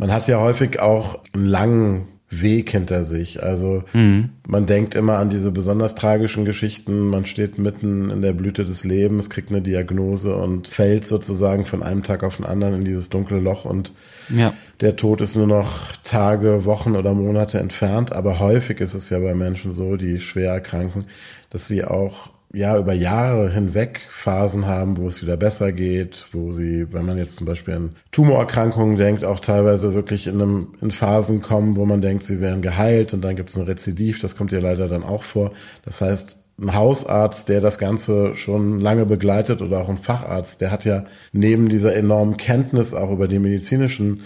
man 0.00 0.12
hat 0.12 0.26
ja 0.26 0.40
häufig 0.40 0.80
auch 0.80 1.20
einen 1.34 1.44
langen 1.44 2.08
Weg 2.30 2.70
hinter 2.70 3.04
sich. 3.04 3.42
Also 3.42 3.84
mhm. 3.92 4.30
man 4.48 4.64
denkt 4.64 4.94
immer 4.94 5.18
an 5.18 5.28
diese 5.28 5.50
besonders 5.50 5.94
tragischen 5.94 6.46
Geschichten. 6.46 7.08
Man 7.08 7.26
steht 7.26 7.58
mitten 7.58 8.08
in 8.08 8.22
der 8.22 8.32
Blüte 8.32 8.64
des 8.64 8.82
Lebens, 8.84 9.28
kriegt 9.28 9.50
eine 9.50 9.60
Diagnose 9.60 10.34
und 10.34 10.68
fällt 10.68 11.04
sozusagen 11.04 11.66
von 11.66 11.82
einem 11.82 12.02
Tag 12.02 12.24
auf 12.24 12.36
den 12.36 12.46
anderen 12.46 12.76
in 12.76 12.84
dieses 12.84 13.10
dunkle 13.10 13.40
Loch 13.40 13.66
und 13.66 13.92
ja. 14.34 14.54
der 14.80 14.96
Tod 14.96 15.20
ist 15.20 15.36
nur 15.36 15.48
noch 15.48 15.92
Tage, 16.02 16.64
Wochen 16.64 16.96
oder 16.96 17.12
Monate 17.12 17.58
entfernt. 17.58 18.12
Aber 18.12 18.38
häufig 18.38 18.80
ist 18.80 18.94
es 18.94 19.10
ja 19.10 19.18
bei 19.18 19.34
Menschen 19.34 19.72
so, 19.74 19.96
die 19.96 20.20
schwer 20.20 20.52
erkranken, 20.52 21.04
dass 21.50 21.66
sie 21.66 21.84
auch 21.84 22.30
ja 22.52 22.76
über 22.76 22.92
Jahre 22.92 23.50
hinweg 23.50 24.00
Phasen 24.10 24.66
haben, 24.66 24.96
wo 24.96 25.06
es 25.06 25.22
wieder 25.22 25.36
besser 25.36 25.72
geht, 25.72 26.26
wo 26.32 26.52
sie, 26.52 26.92
wenn 26.92 27.06
man 27.06 27.16
jetzt 27.16 27.36
zum 27.36 27.46
Beispiel 27.46 27.74
an 27.74 27.96
Tumorerkrankungen 28.10 28.96
denkt, 28.96 29.24
auch 29.24 29.40
teilweise 29.40 29.94
wirklich 29.94 30.26
in, 30.26 30.40
einem, 30.40 30.74
in 30.80 30.90
Phasen 30.90 31.42
kommen, 31.42 31.76
wo 31.76 31.86
man 31.86 32.00
denkt, 32.00 32.24
sie 32.24 32.40
wären 32.40 32.62
geheilt 32.62 33.14
und 33.14 33.22
dann 33.22 33.36
gibt 33.36 33.50
es 33.50 33.56
ein 33.56 33.62
Rezidiv, 33.62 34.20
das 34.20 34.36
kommt 34.36 34.52
ja 34.52 34.58
leider 34.58 34.88
dann 34.88 35.04
auch 35.04 35.22
vor. 35.22 35.52
Das 35.84 36.00
heißt, 36.00 36.36
ein 36.60 36.74
Hausarzt, 36.74 37.48
der 37.48 37.60
das 37.60 37.78
Ganze 37.78 38.36
schon 38.36 38.80
lange 38.80 39.06
begleitet 39.06 39.62
oder 39.62 39.80
auch 39.80 39.88
ein 39.88 39.96
Facharzt, 39.96 40.60
der 40.60 40.70
hat 40.70 40.84
ja 40.84 41.04
neben 41.32 41.68
dieser 41.68 41.94
enormen 41.94 42.36
Kenntnis 42.36 42.92
auch 42.92 43.10
über 43.10 43.28
die 43.28 43.38
medizinischen 43.38 44.22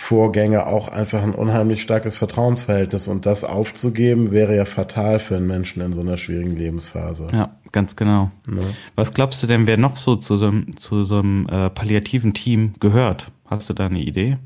Vorgänge 0.00 0.68
auch 0.68 0.86
einfach 0.86 1.24
ein 1.24 1.34
unheimlich 1.34 1.82
starkes 1.82 2.14
Vertrauensverhältnis 2.14 3.08
und 3.08 3.26
das 3.26 3.42
aufzugeben 3.42 4.30
wäre 4.30 4.54
ja 4.54 4.64
fatal 4.64 5.18
für 5.18 5.36
einen 5.36 5.48
Menschen 5.48 5.82
in 5.82 5.92
so 5.92 6.02
einer 6.02 6.16
schwierigen 6.16 6.54
Lebensphase. 6.54 7.26
Ja, 7.32 7.56
ganz 7.72 7.96
genau. 7.96 8.30
Ja. 8.46 8.62
Was 8.94 9.12
glaubst 9.12 9.42
du 9.42 9.48
denn, 9.48 9.66
wer 9.66 9.76
noch 9.76 9.96
so 9.96 10.14
zu 10.14 10.36
so 10.36 10.46
einem, 10.46 10.76
zu 10.76 11.04
so 11.04 11.18
einem 11.18 11.48
äh, 11.48 11.68
palliativen 11.68 12.32
Team 12.32 12.74
gehört? 12.78 13.32
Hast 13.46 13.70
du 13.70 13.74
da 13.74 13.86
eine 13.86 13.98
Idee? 13.98 14.38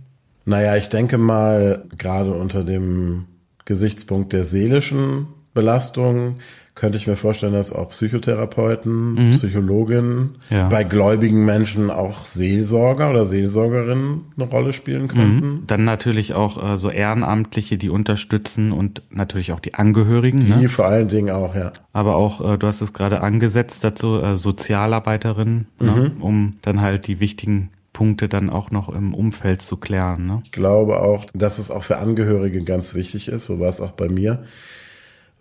Naja, 0.47 0.75
ich 0.77 0.89
denke 0.89 1.19
mal, 1.19 1.85
gerade 1.99 2.33
unter 2.33 2.65
dem 2.65 3.27
Gesichtspunkt 3.67 4.33
der 4.33 4.45
seelischen 4.45 5.27
Belastung 5.53 6.37
könnte 6.75 6.97
ich 6.97 7.07
mir 7.07 7.17
vorstellen, 7.17 7.53
dass 7.53 7.71
auch 7.71 7.91
Psychotherapeuten, 7.91 9.29
mhm. 9.29 9.31
Psychologinnen, 9.33 10.37
ja. 10.49 10.69
bei 10.69 10.85
gläubigen 10.85 11.45
Menschen 11.45 11.91
auch 11.91 12.19
Seelsorger 12.19 13.11
oder 13.11 13.27
Seelsorgerinnen 13.27 14.23
eine 14.37 14.47
Rolle 14.47 14.73
spielen 14.73 15.09
könnten. 15.09 15.47
Mhm. 15.47 15.63
Dann 15.67 15.85
natürlich 15.85 16.33
auch 16.33 16.73
äh, 16.73 16.79
so 16.79 16.89
Ehrenamtliche, 16.89 17.77
die 17.77 17.91
unterstützen 17.91 18.73
und 18.73 19.03
natürlich 19.11 19.53
auch 19.53 19.61
die 19.61 19.75
Angehörigen. 19.75 20.41
Die 20.41 20.63
ne? 20.63 20.69
vor 20.71 20.87
allen 20.87 21.09
Dingen 21.09 21.31
auch, 21.31 21.55
ja. 21.55 21.73
Aber 21.93 22.17
auch, 22.17 22.55
äh, 22.55 22.57
du 22.57 22.67
hast 22.67 22.81
es 22.81 22.95
gerade 22.95 23.21
angesetzt 23.21 23.85
dazu, 23.85 24.19
äh, 24.21 24.39
Sozialarbeiterinnen, 24.39 25.67
ne? 25.79 25.91
mhm. 25.91 25.99
ne? 25.99 26.13
um 26.21 26.57
dann 26.63 26.81
halt 26.81 27.07
die 27.07 27.21
wichtigen 27.21 27.69
Punkte 27.93 28.31
dann 28.31 28.49
auch 28.49 28.71
noch 28.71 28.89
im 28.89 29.13
Umfeld 29.13 29.61
zu 29.61 29.77
klären. 29.77 30.27
Ne? 30.27 30.41
Ich 30.45 30.53
glaube 30.53 31.01
auch, 31.01 31.27
dass 31.35 31.59
es 31.59 31.71
auch 31.71 31.85
für 31.85 31.99
Angehörige 31.99 32.65
ganz 32.65 32.95
wichtig 32.95 33.29
ist, 33.29 33.45
so 33.45 33.61
war 33.61 33.69
es 33.69 33.83
auch 33.83 33.93
bei 33.93 34.09
mir, 34.09 34.45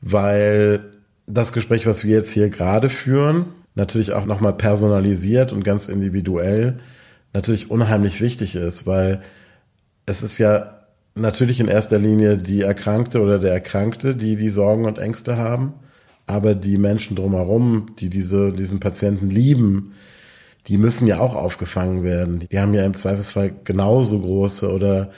weil 0.01 1.00
das 1.33 1.53
Gespräch, 1.53 1.85
was 1.85 2.03
wir 2.03 2.15
jetzt 2.15 2.31
hier 2.31 2.49
gerade 2.49 2.89
führen, 2.89 3.45
natürlich 3.75 4.13
auch 4.13 4.25
nochmal 4.25 4.53
personalisiert 4.53 5.53
und 5.53 5.63
ganz 5.63 5.87
individuell, 5.87 6.79
natürlich 7.33 7.71
unheimlich 7.71 8.21
wichtig 8.21 8.55
ist, 8.55 8.85
weil 8.85 9.21
es 10.05 10.23
ist 10.23 10.37
ja 10.37 10.81
natürlich 11.15 11.59
in 11.59 11.67
erster 11.67 11.99
Linie 11.99 12.37
die 12.37 12.61
Erkrankte 12.61 13.21
oder 13.21 13.39
der 13.39 13.53
Erkrankte, 13.53 14.15
die 14.15 14.35
die 14.35 14.49
Sorgen 14.49 14.85
und 14.85 14.99
Ängste 14.99 15.37
haben, 15.37 15.73
aber 16.27 16.55
die 16.55 16.77
Menschen 16.77 17.15
drumherum, 17.15 17.87
die 17.99 18.09
diese, 18.09 18.51
diesen 18.51 18.79
Patienten 18.79 19.29
lieben, 19.29 19.93
die 20.67 20.77
müssen 20.77 21.07
ja 21.07 21.19
auch 21.19 21.35
aufgefangen 21.35 22.03
werden. 22.03 22.47
Die 22.51 22.59
haben 22.59 22.73
ja 22.73 22.85
im 22.85 22.93
Zweifelsfall 22.93 23.53
genauso 23.63 24.19
große 24.19 24.71
oder 24.71 25.11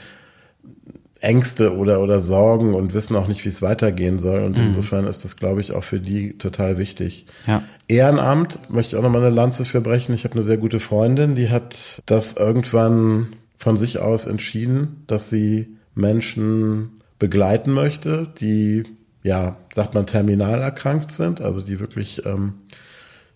Ängste 1.23 1.75
oder, 1.75 2.01
oder 2.01 2.19
Sorgen 2.19 2.73
und 2.73 2.93
wissen 2.93 3.15
auch 3.15 3.27
nicht, 3.27 3.43
wie 3.45 3.49
es 3.49 3.61
weitergehen 3.61 4.19
soll. 4.19 4.43
Und 4.43 4.57
mhm. 4.57 4.65
insofern 4.65 5.07
ist 5.07 5.23
das, 5.23 5.37
glaube 5.37 5.61
ich, 5.61 5.71
auch 5.71 5.83
für 5.83 5.99
die 5.99 6.37
total 6.37 6.77
wichtig. 6.77 7.25
Ja. 7.47 7.63
Ehrenamt 7.87 8.59
möchte 8.69 8.95
ich 8.95 8.99
auch 8.99 9.03
nochmal 9.03 9.21
eine 9.23 9.33
Lanze 9.33 9.65
für 9.65 9.81
brechen. 9.81 10.13
Ich 10.13 10.23
habe 10.23 10.35
eine 10.35 10.43
sehr 10.43 10.57
gute 10.57 10.79
Freundin, 10.79 11.35
die 11.35 11.49
hat 11.49 12.01
das 12.05 12.33
irgendwann 12.33 13.27
von 13.57 13.77
sich 13.77 13.99
aus 13.99 14.25
entschieden, 14.25 15.03
dass 15.07 15.29
sie 15.29 15.77
Menschen 15.95 17.01
begleiten 17.19 17.71
möchte, 17.71 18.27
die, 18.39 18.83
ja, 19.23 19.57
sagt 19.73 19.93
man, 19.93 20.05
terminal 20.05 20.61
erkrankt 20.61 21.11
sind, 21.11 21.39
also 21.39 21.61
die 21.61 21.79
wirklich 21.79 22.25
ähm, 22.25 22.55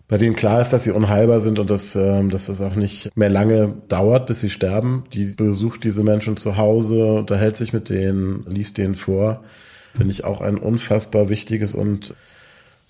bei 0.08 0.16
denen 0.16 0.36
klar 0.36 0.62
ist, 0.62 0.72
dass 0.72 0.84
sie 0.84 0.90
unheilbar 0.90 1.40
sind 1.40 1.58
und 1.58 1.70
dass, 1.70 1.94
ähm, 1.94 2.30
dass 2.30 2.46
das 2.46 2.62
auch 2.62 2.74
nicht 2.74 3.14
mehr 3.14 3.28
lange 3.28 3.74
dauert, 3.88 4.26
bis 4.26 4.40
sie 4.40 4.48
sterben. 4.48 5.04
Die 5.12 5.26
besucht 5.26 5.84
diese 5.84 6.02
Menschen 6.02 6.38
zu 6.38 6.56
Hause, 6.56 7.12
unterhält 7.12 7.56
sich 7.56 7.74
mit 7.74 7.90
denen, 7.90 8.44
liest 8.48 8.78
denen 8.78 8.94
vor. 8.94 9.44
Finde 9.94 10.12
ich 10.12 10.24
auch 10.24 10.40
ein 10.40 10.56
unfassbar 10.56 11.28
wichtiges 11.28 11.74
und 11.74 12.14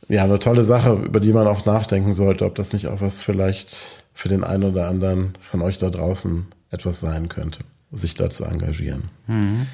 ja, 0.09 0.25
eine 0.25 0.39
tolle 0.39 0.65
Sache, 0.65 0.93
über 0.93 1.21
die 1.21 1.33
man 1.33 1.47
auch 1.47 1.67
nachdenken 1.67 2.15
sollte, 2.15 2.45
ob 2.45 2.55
das 2.55 2.73
nicht 2.73 2.87
auch 2.87 3.01
was 3.01 3.21
vielleicht 3.21 4.05
für 4.15 4.29
den 4.29 4.45
einen 4.45 4.65
oder 4.65 4.89
anderen 4.89 5.35
von 5.41 5.61
euch 5.61 5.79
da 5.79 5.91
draußen 5.91 6.47
etwas 6.71 7.01
sein 7.01 7.29
könnte, 7.29 7.61
sich 7.93 8.15
da 8.15 8.31
zu 8.31 8.45
engagieren. 8.45 9.11
Mhm. 9.27 9.67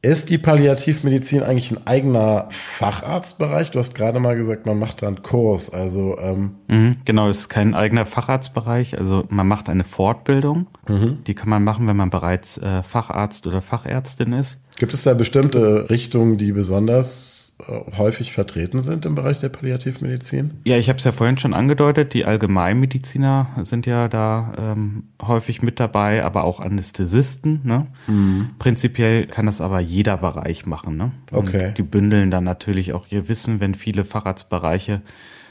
Ist 0.00 0.30
die 0.30 0.38
Palliativmedizin 0.38 1.42
eigentlich 1.42 1.72
ein 1.72 1.86
eigener 1.88 2.46
Facharztbereich? 2.50 3.72
Du 3.72 3.80
hast 3.80 3.96
gerade 3.96 4.20
mal 4.20 4.36
gesagt, 4.36 4.64
man 4.64 4.78
macht 4.78 5.02
da 5.02 5.08
einen 5.08 5.22
Kurs. 5.22 5.70
Also 5.70 6.16
ähm 6.20 6.54
mhm, 6.68 6.98
genau, 7.04 7.28
es 7.28 7.40
ist 7.40 7.48
kein 7.48 7.74
eigener 7.74 8.06
Facharztbereich. 8.06 8.96
Also 8.96 9.24
man 9.28 9.48
macht 9.48 9.68
eine 9.68 9.82
Fortbildung. 9.82 10.68
Mhm. 10.88 11.24
Die 11.26 11.34
kann 11.34 11.48
man 11.48 11.64
machen, 11.64 11.88
wenn 11.88 11.96
man 11.96 12.10
bereits 12.10 12.58
äh, 12.58 12.84
Facharzt 12.84 13.48
oder 13.48 13.60
Fachärztin 13.60 14.32
ist. 14.34 14.62
Gibt 14.76 14.94
es 14.94 15.02
da 15.02 15.14
bestimmte 15.14 15.90
Richtungen, 15.90 16.38
die 16.38 16.52
besonders 16.52 17.37
häufig 17.66 18.32
vertreten 18.32 18.80
sind 18.82 19.04
im 19.04 19.16
Bereich 19.16 19.40
der 19.40 19.48
Palliativmedizin? 19.48 20.52
Ja, 20.64 20.76
ich 20.76 20.88
habe 20.88 20.98
es 20.98 21.04
ja 21.04 21.10
vorhin 21.10 21.38
schon 21.38 21.54
angedeutet, 21.54 22.14
die 22.14 22.24
Allgemeinmediziner 22.24 23.48
sind 23.62 23.84
ja 23.86 24.08
da 24.08 24.52
ähm, 24.56 25.04
häufig 25.20 25.60
mit 25.60 25.80
dabei, 25.80 26.24
aber 26.24 26.44
auch 26.44 26.60
Anästhesisten. 26.60 27.60
Ne? 27.64 27.86
Mhm. 28.06 28.50
Prinzipiell 28.60 29.26
kann 29.26 29.46
das 29.46 29.60
aber 29.60 29.80
jeder 29.80 30.16
Bereich 30.16 30.66
machen. 30.66 30.96
Ne? 30.96 31.10
Und 31.32 31.48
okay. 31.48 31.74
Die 31.76 31.82
bündeln 31.82 32.30
dann 32.30 32.44
natürlich 32.44 32.92
auch 32.92 33.06
ihr 33.10 33.28
Wissen, 33.28 33.58
wenn 33.58 33.74
viele 33.74 34.04
Facharztbereiche 34.04 35.02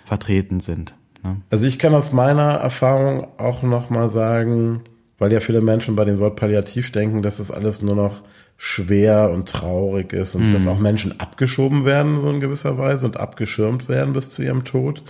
vertreten 0.06 0.62
sind. 0.62 0.96
Ne? 1.24 1.38
Also 1.50 1.66
ich 1.66 1.78
kann 1.78 1.94
aus 1.94 2.14
meiner 2.14 2.52
Erfahrung 2.52 3.28
auch 3.38 3.64
nochmal 3.64 4.08
sagen, 4.08 4.82
weil 5.18 5.34
ja 5.34 5.42
viele 5.42 5.62
Menschen 5.62 5.98
bei 5.98 6.06
dem 6.06 6.20
Wort 6.20 6.38
Palliativ 6.38 6.92
denken, 6.92 7.22
dass 7.22 7.38
das 7.38 7.52
alles 7.52 7.82
nur 7.82 7.96
noch 7.96 8.22
schwer 8.58 9.32
und 9.32 9.48
traurig 9.48 10.14
ist 10.14 10.36
und 10.36 10.48
mhm. 10.48 10.52
dass 10.52 10.68
auch 10.68 10.80
Menschen 10.80 11.20
abgeschoben 11.20 11.86
werden, 11.86 12.20
so 12.20 12.30
in 12.30 12.40
gewisser 12.40 12.78
Weise, 12.78 13.06
und 13.06 13.18
abgeschirmt 13.18 13.88
werden 13.88 14.14
bis 14.14 14.32
zu 14.32 14.42
ihrem 14.42 14.64
Tod. 14.64 15.04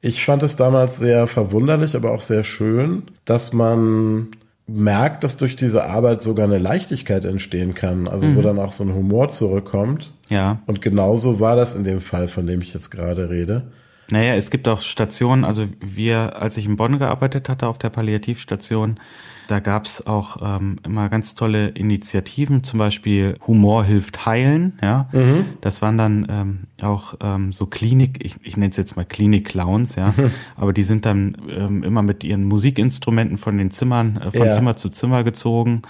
Ich 0.00 0.24
fand 0.24 0.42
es 0.42 0.56
damals 0.56 0.96
sehr 0.96 1.26
verwunderlich, 1.26 1.94
aber 1.94 2.12
auch 2.12 2.20
sehr 2.20 2.44
schön, 2.44 3.02
dass 3.24 3.52
man 3.52 4.28
merkt, 4.66 5.24
dass 5.24 5.36
durch 5.36 5.56
diese 5.56 5.84
Arbeit 5.84 6.20
sogar 6.20 6.46
eine 6.46 6.58
Leichtigkeit 6.58 7.24
entstehen 7.24 7.74
kann, 7.74 8.08
also 8.08 8.26
mhm. 8.26 8.36
wo 8.36 8.42
dann 8.42 8.58
auch 8.58 8.72
so 8.72 8.84
ein 8.84 8.94
Humor 8.94 9.28
zurückkommt. 9.28 10.12
Ja. 10.28 10.60
Und 10.66 10.82
genauso 10.82 11.38
war 11.38 11.54
das 11.54 11.74
in 11.74 11.84
dem 11.84 12.00
Fall, 12.00 12.28
von 12.28 12.46
dem 12.46 12.62
ich 12.62 12.74
jetzt 12.74 12.90
gerade 12.90 13.30
rede. 13.30 13.70
Naja, 14.10 14.34
es 14.34 14.50
gibt 14.50 14.68
auch 14.68 14.80
Stationen, 14.80 15.44
also 15.44 15.66
wir, 15.80 16.40
als 16.40 16.56
ich 16.56 16.66
in 16.66 16.76
Bonn 16.76 16.98
gearbeitet 16.98 17.48
hatte 17.48 17.66
auf 17.66 17.78
der 17.78 17.90
Palliativstation, 17.90 19.00
da 19.46 19.60
gab's 19.60 20.06
auch 20.06 20.38
ähm, 20.42 20.76
immer 20.84 21.08
ganz 21.08 21.34
tolle 21.34 21.68
Initiativen, 21.68 22.64
zum 22.64 22.78
Beispiel 22.78 23.36
Humor 23.46 23.84
hilft 23.84 24.26
heilen. 24.26 24.78
Ja, 24.82 25.08
mhm. 25.12 25.44
das 25.60 25.82
waren 25.82 25.98
dann 25.98 26.26
ähm, 26.28 26.58
auch 26.82 27.14
ähm, 27.20 27.52
so 27.52 27.66
Klinik, 27.66 28.24
ich, 28.24 28.36
ich 28.42 28.56
nenne 28.56 28.70
es 28.70 28.76
jetzt 28.76 28.96
mal 28.96 29.04
Klinik-Clowns, 29.04 29.96
ja, 29.96 30.14
aber 30.56 30.72
die 30.72 30.84
sind 30.84 31.06
dann 31.06 31.36
ähm, 31.50 31.82
immer 31.82 32.02
mit 32.02 32.24
ihren 32.24 32.44
Musikinstrumenten 32.44 33.38
von 33.38 33.58
den 33.58 33.70
Zimmern, 33.70 34.16
äh, 34.16 34.30
von 34.30 34.46
ja. 34.46 34.52
Zimmer 34.52 34.76
zu 34.76 34.90
Zimmer 34.90 35.24
gezogen 35.24 35.82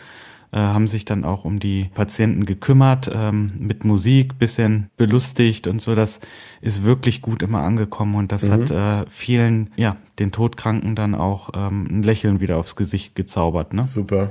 haben 0.52 0.86
sich 0.86 1.04
dann 1.04 1.24
auch 1.24 1.44
um 1.44 1.58
die 1.58 1.90
Patienten 1.94 2.44
gekümmert, 2.44 3.10
ähm, 3.12 3.52
mit 3.58 3.84
Musik, 3.84 4.38
bisschen 4.38 4.90
belustigt 4.96 5.66
und 5.66 5.80
so. 5.80 5.94
Das 5.94 6.20
ist 6.60 6.82
wirklich 6.82 7.22
gut 7.22 7.42
immer 7.42 7.60
angekommen 7.60 8.14
und 8.14 8.32
das 8.32 8.48
mhm. 8.48 8.52
hat 8.52 8.70
äh, 8.70 9.10
vielen, 9.10 9.70
ja, 9.76 9.96
den 10.18 10.32
Todkranken 10.32 10.94
dann 10.94 11.14
auch 11.14 11.50
ähm, 11.54 11.86
ein 11.90 12.02
Lächeln 12.02 12.40
wieder 12.40 12.56
aufs 12.56 12.76
Gesicht 12.76 13.14
gezaubert. 13.14 13.72
Ne? 13.72 13.86
Super. 13.86 14.30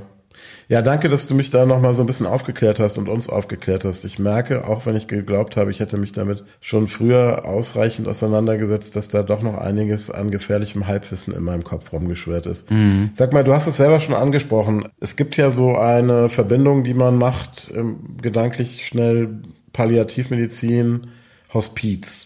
Ja, 0.67 0.81
danke, 0.81 1.09
dass 1.09 1.27
du 1.27 1.35
mich 1.35 1.51
da 1.51 1.65
nochmal 1.65 1.93
so 1.93 2.03
ein 2.03 2.07
bisschen 2.07 2.25
aufgeklärt 2.25 2.79
hast 2.79 2.97
und 2.97 3.07
uns 3.07 3.29
aufgeklärt 3.29 3.85
hast. 3.85 4.03
Ich 4.05 4.17
merke, 4.19 4.67
auch 4.67 4.85
wenn 4.85 4.95
ich 4.95 5.07
geglaubt 5.07 5.57
habe, 5.57 5.71
ich 5.71 5.79
hätte 5.79 5.97
mich 5.97 6.11
damit 6.11 6.43
schon 6.59 6.87
früher 6.87 7.45
ausreichend 7.45 8.07
auseinandergesetzt, 8.07 8.95
dass 8.95 9.09
da 9.09 9.23
doch 9.23 9.43
noch 9.43 9.57
einiges 9.57 10.09
an 10.09 10.31
gefährlichem 10.31 10.87
Halbwissen 10.87 11.33
in 11.33 11.43
meinem 11.43 11.63
Kopf 11.63 11.93
rumgeschwert 11.93 12.47
ist. 12.47 12.71
Mhm. 12.71 13.11
Sag 13.13 13.33
mal, 13.33 13.43
du 13.43 13.53
hast 13.53 13.67
es 13.67 13.77
selber 13.77 13.99
schon 13.99 14.15
angesprochen. 14.15 14.87
Es 14.99 15.15
gibt 15.15 15.37
ja 15.37 15.51
so 15.51 15.75
eine 15.77 16.29
Verbindung, 16.29 16.83
die 16.83 16.93
man 16.93 17.17
macht, 17.17 17.71
gedanklich 18.21 18.85
schnell 18.85 19.41
Palliativmedizin, 19.73 21.07
Hospiz. 21.53 22.25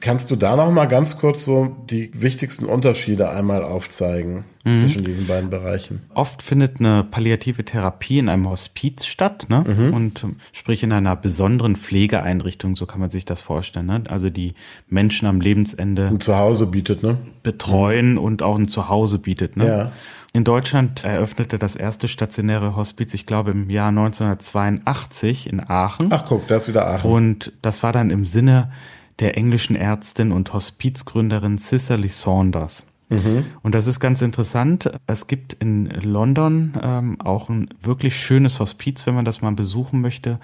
Kannst 0.00 0.30
du 0.30 0.36
da 0.36 0.56
noch 0.56 0.70
mal 0.70 0.86
ganz 0.86 1.18
kurz 1.18 1.44
so 1.44 1.76
die 1.90 2.10
wichtigsten 2.14 2.64
Unterschiede 2.64 3.30
einmal 3.30 3.62
aufzeigen 3.62 4.44
mhm. 4.64 4.76
zwischen 4.76 5.04
diesen 5.04 5.26
beiden 5.26 5.50
Bereichen? 5.50 6.02
Oft 6.14 6.42
findet 6.42 6.80
eine 6.80 7.04
palliative 7.04 7.64
Therapie 7.64 8.18
in 8.18 8.28
einem 8.28 8.48
Hospiz 8.48 9.06
statt, 9.06 9.46
ne? 9.48 9.64
Mhm. 9.66 9.94
Und 9.94 10.24
ähm, 10.24 10.36
sprich 10.52 10.82
in 10.82 10.92
einer 10.92 11.16
besonderen 11.16 11.76
Pflegeeinrichtung, 11.76 12.76
so 12.76 12.86
kann 12.86 13.00
man 13.00 13.10
sich 13.10 13.24
das 13.24 13.40
vorstellen. 13.40 13.86
Ne? 13.86 14.02
Also 14.08 14.30
die 14.30 14.54
Menschen 14.88 15.26
am 15.26 15.40
Lebensende 15.40 16.08
ein 16.08 16.20
Zuhause 16.20 16.66
bietet, 16.66 17.02
ne? 17.02 17.18
Betreuen 17.42 18.12
mhm. 18.12 18.18
und 18.18 18.42
auch 18.42 18.58
ein 18.58 18.68
Zuhause 18.68 19.18
bietet, 19.18 19.56
ne? 19.56 19.66
Ja. 19.66 19.92
In 20.34 20.44
Deutschland 20.44 21.04
eröffnete 21.04 21.58
das 21.58 21.74
erste 21.74 22.06
stationäre 22.06 22.76
Hospiz, 22.76 23.14
ich 23.14 23.24
glaube, 23.24 23.52
im 23.52 23.70
Jahr 23.70 23.88
1982 23.88 25.50
in 25.50 25.68
Aachen. 25.68 26.08
Ach 26.10 26.24
guck, 26.26 26.46
da 26.48 26.56
ist 26.56 26.68
wieder 26.68 26.86
Aachen. 26.86 27.10
Und 27.10 27.52
das 27.62 27.82
war 27.82 27.92
dann 27.92 28.10
im 28.10 28.26
Sinne 28.26 28.70
der 29.20 29.36
englischen 29.36 29.76
Ärztin 29.76 30.32
und 30.32 30.52
Hospizgründerin 30.52 31.58
Cicely 31.58 32.08
Saunders. 32.08 32.86
Mhm. 33.08 33.46
Und 33.62 33.74
das 33.74 33.86
ist 33.86 34.00
ganz 34.00 34.22
interessant. 34.22 34.90
Es 35.06 35.26
gibt 35.26 35.54
in 35.54 35.86
London 35.86 36.78
ähm, 36.82 37.20
auch 37.20 37.48
ein 37.48 37.68
wirklich 37.80 38.14
schönes 38.16 38.60
Hospiz, 38.60 39.06
wenn 39.06 39.14
man 39.14 39.24
das 39.24 39.40
mal 39.40 39.52
besuchen 39.52 40.00
möchte. 40.00 40.38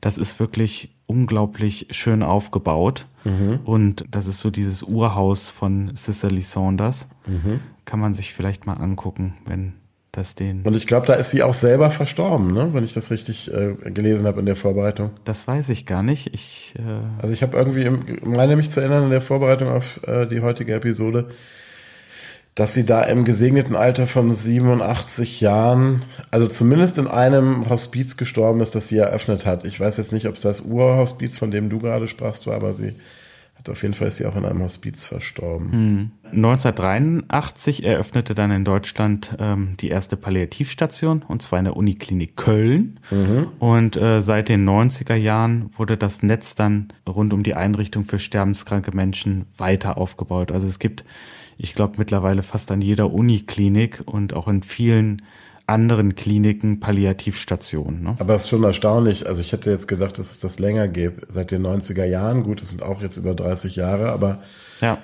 Das 0.00 0.18
ist 0.18 0.40
wirklich 0.40 0.96
unglaublich 1.06 1.86
schön 1.90 2.22
aufgebaut. 2.22 3.06
Mhm. 3.24 3.60
Und 3.64 4.04
das 4.10 4.26
ist 4.26 4.40
so 4.40 4.50
dieses 4.50 4.82
Urhaus 4.82 5.50
von 5.50 5.94
Cicely 5.94 6.42
Saunders. 6.42 7.08
Mhm. 7.26 7.60
Kann 7.84 8.00
man 8.00 8.14
sich 8.14 8.34
vielleicht 8.34 8.66
mal 8.66 8.74
angucken, 8.74 9.34
wenn 9.46 9.74
das 10.18 10.34
den. 10.34 10.62
Und 10.62 10.76
ich 10.76 10.86
glaube, 10.86 11.06
da 11.06 11.14
ist 11.14 11.30
sie 11.30 11.42
auch 11.42 11.54
selber 11.54 11.90
verstorben, 11.90 12.52
ne? 12.52 12.70
wenn 12.72 12.84
ich 12.84 12.92
das 12.92 13.10
richtig 13.10 13.52
äh, 13.52 13.74
gelesen 13.90 14.26
habe 14.26 14.40
in 14.40 14.46
der 14.46 14.56
Vorbereitung. 14.56 15.10
Das 15.24 15.48
weiß 15.48 15.70
ich 15.70 15.86
gar 15.86 16.02
nicht. 16.02 16.34
Ich, 16.34 16.74
äh 16.76 17.22
also 17.22 17.32
ich 17.32 17.42
habe 17.42 17.56
irgendwie, 17.56 17.84
im, 17.84 18.00
meine 18.24 18.56
mich 18.56 18.70
zu 18.70 18.80
erinnern 18.80 19.04
in 19.04 19.10
der 19.10 19.20
Vorbereitung 19.20 19.68
auf 19.68 20.00
äh, 20.06 20.26
die 20.26 20.40
heutige 20.40 20.74
Episode, 20.74 21.30
dass 22.54 22.74
sie 22.74 22.84
da 22.84 23.02
im 23.02 23.24
gesegneten 23.24 23.76
Alter 23.76 24.08
von 24.08 24.32
87 24.34 25.40
Jahren, 25.40 26.02
also 26.32 26.48
zumindest 26.48 26.98
in 26.98 27.06
einem 27.06 27.70
Hospiz 27.70 28.16
gestorben 28.16 28.60
ist, 28.60 28.74
das 28.74 28.88
sie 28.88 28.98
eröffnet 28.98 29.46
hat. 29.46 29.64
Ich 29.64 29.78
weiß 29.78 29.96
jetzt 29.96 30.12
nicht, 30.12 30.26
ob 30.26 30.34
es 30.34 30.40
das 30.40 30.62
Urhospiz, 30.62 31.38
von 31.38 31.52
dem 31.52 31.70
du 31.70 31.78
gerade 31.78 32.08
sprachst, 32.08 32.48
war, 32.48 32.56
aber 32.56 32.74
sie 32.74 32.94
hat 33.58 33.68
auf 33.68 33.82
jeden 33.82 33.94
Fall 33.94 34.08
ist 34.08 34.16
sie 34.16 34.26
auch 34.26 34.36
in 34.36 34.44
einem 34.44 34.62
Hospiz 34.62 35.04
verstorben. 35.04 36.12
1983 36.24 37.78
hm. 37.78 37.84
eröffnete 37.84 38.34
dann 38.34 38.50
in 38.50 38.64
Deutschland 38.64 39.36
ähm, 39.40 39.76
die 39.80 39.88
erste 39.88 40.16
Palliativstation 40.16 41.24
und 41.26 41.42
zwar 41.42 41.58
in 41.58 41.64
der 41.64 41.76
Uniklinik 41.76 42.36
Köln. 42.36 43.00
Mhm. 43.10 43.48
Und 43.58 43.96
äh, 43.96 44.22
seit 44.22 44.48
den 44.48 44.68
90er 44.68 45.16
Jahren 45.16 45.70
wurde 45.76 45.96
das 45.96 46.22
Netz 46.22 46.54
dann 46.54 46.88
rund 47.08 47.32
um 47.32 47.42
die 47.42 47.54
Einrichtung 47.54 48.04
für 48.04 48.18
sterbenskranke 48.18 48.94
Menschen 48.94 49.46
weiter 49.56 49.98
aufgebaut. 49.98 50.52
Also 50.52 50.66
es 50.66 50.78
gibt, 50.78 51.04
ich 51.56 51.74
glaube, 51.74 51.94
mittlerweile 51.98 52.42
fast 52.42 52.70
an 52.70 52.80
jeder 52.80 53.12
Uniklinik 53.12 54.02
und 54.04 54.34
auch 54.34 54.46
in 54.46 54.62
vielen 54.62 55.22
anderen 55.68 56.14
Kliniken 56.14 56.80
Palliativstationen. 56.80 58.02
Ne? 58.02 58.16
Aber 58.18 58.34
es 58.34 58.44
ist 58.44 58.48
schon 58.48 58.64
erstaunlich. 58.64 59.26
Also 59.26 59.42
ich 59.42 59.52
hätte 59.52 59.70
jetzt 59.70 59.86
gedacht, 59.86 60.18
dass 60.18 60.30
es 60.30 60.38
das 60.38 60.58
länger 60.58 60.88
gäbe. 60.88 61.22
Seit 61.28 61.50
den 61.50 61.66
90er 61.66 62.04
Jahren. 62.04 62.42
Gut, 62.42 62.62
es 62.62 62.70
sind 62.70 62.82
auch 62.82 63.02
jetzt 63.02 63.18
über 63.18 63.34
30 63.34 63.76
Jahre, 63.76 64.10
aber 64.10 64.42
ja. 64.80 64.98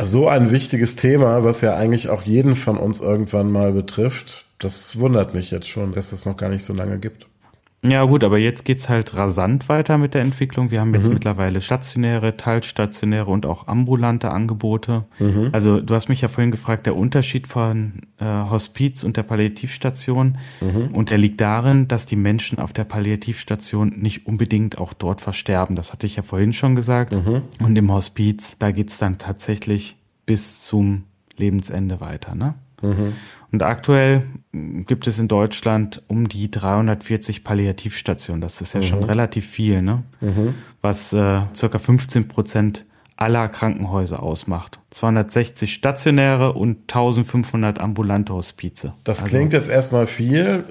so 0.00 0.28
ein 0.28 0.50
wichtiges 0.50 0.96
Thema, 0.96 1.44
was 1.44 1.60
ja 1.60 1.76
eigentlich 1.76 2.08
auch 2.08 2.22
jeden 2.22 2.56
von 2.56 2.78
uns 2.78 3.00
irgendwann 3.00 3.52
mal 3.52 3.72
betrifft, 3.72 4.46
das 4.58 4.98
wundert 4.98 5.34
mich 5.34 5.50
jetzt 5.50 5.68
schon, 5.68 5.92
dass 5.92 6.12
es 6.12 6.24
noch 6.24 6.36
gar 6.36 6.48
nicht 6.48 6.64
so 6.64 6.72
lange 6.72 6.98
gibt. 6.98 7.26
Ja 7.86 8.04
gut, 8.04 8.24
aber 8.24 8.38
jetzt 8.38 8.64
geht's 8.64 8.88
halt 8.88 9.14
rasant 9.14 9.68
weiter 9.68 9.98
mit 9.98 10.14
der 10.14 10.22
Entwicklung. 10.22 10.72
Wir 10.72 10.80
haben 10.80 10.92
jetzt 10.94 11.06
mhm. 11.06 11.14
mittlerweile 11.14 11.60
stationäre, 11.60 12.36
teilstationäre 12.36 13.30
und 13.30 13.46
auch 13.46 13.68
ambulante 13.68 14.32
Angebote. 14.32 15.04
Mhm. 15.20 15.50
Also 15.52 15.80
du 15.80 15.94
hast 15.94 16.08
mich 16.08 16.20
ja 16.20 16.28
vorhin 16.28 16.50
gefragt, 16.50 16.86
der 16.86 16.96
Unterschied 16.96 17.46
von 17.46 18.00
äh, 18.18 18.24
Hospiz 18.24 19.04
und 19.04 19.16
der 19.16 19.22
Palliativstation. 19.22 20.38
Mhm. 20.60 20.88
Und 20.92 21.10
der 21.10 21.18
liegt 21.18 21.40
darin, 21.40 21.86
dass 21.86 22.06
die 22.06 22.16
Menschen 22.16 22.58
auf 22.58 22.72
der 22.72 22.84
Palliativstation 22.84 23.94
nicht 23.96 24.26
unbedingt 24.26 24.78
auch 24.78 24.92
dort 24.92 25.20
versterben. 25.20 25.76
Das 25.76 25.92
hatte 25.92 26.06
ich 26.06 26.16
ja 26.16 26.24
vorhin 26.24 26.52
schon 26.52 26.74
gesagt. 26.74 27.12
Mhm. 27.12 27.42
Und 27.62 27.78
im 27.78 27.92
Hospiz, 27.92 28.56
da 28.58 28.72
geht's 28.72 28.98
dann 28.98 29.18
tatsächlich 29.18 29.96
bis 30.26 30.64
zum 30.64 31.04
Lebensende 31.36 32.00
weiter. 32.00 32.34
Ne? 32.34 32.54
Und 33.50 33.62
aktuell 33.62 34.22
gibt 34.52 35.06
es 35.06 35.18
in 35.18 35.28
Deutschland 35.28 36.02
um 36.06 36.28
die 36.28 36.50
340 36.50 37.44
Palliativstationen. 37.44 38.40
Das 38.40 38.60
ist 38.60 38.74
ja 38.74 38.80
mhm. 38.80 38.84
schon 38.84 39.04
relativ 39.04 39.46
viel, 39.46 39.82
ne? 39.82 40.02
Mhm. 40.20 40.54
was 40.82 41.12
äh, 41.12 41.40
circa 41.54 41.78
15 41.78 42.28
Prozent 42.28 42.84
aller 43.18 43.48
Krankenhäuser 43.48 44.22
ausmacht. 44.22 44.78
260 44.90 45.74
stationäre 45.74 46.52
und 46.52 46.82
1500 46.82 47.80
ambulante 47.80 48.32
Hospize. 48.32 48.92
Das 49.02 49.22
also, 49.22 49.30
klingt 49.30 49.52
jetzt 49.52 49.68
erstmal 49.68 50.06
viel, 50.06 50.64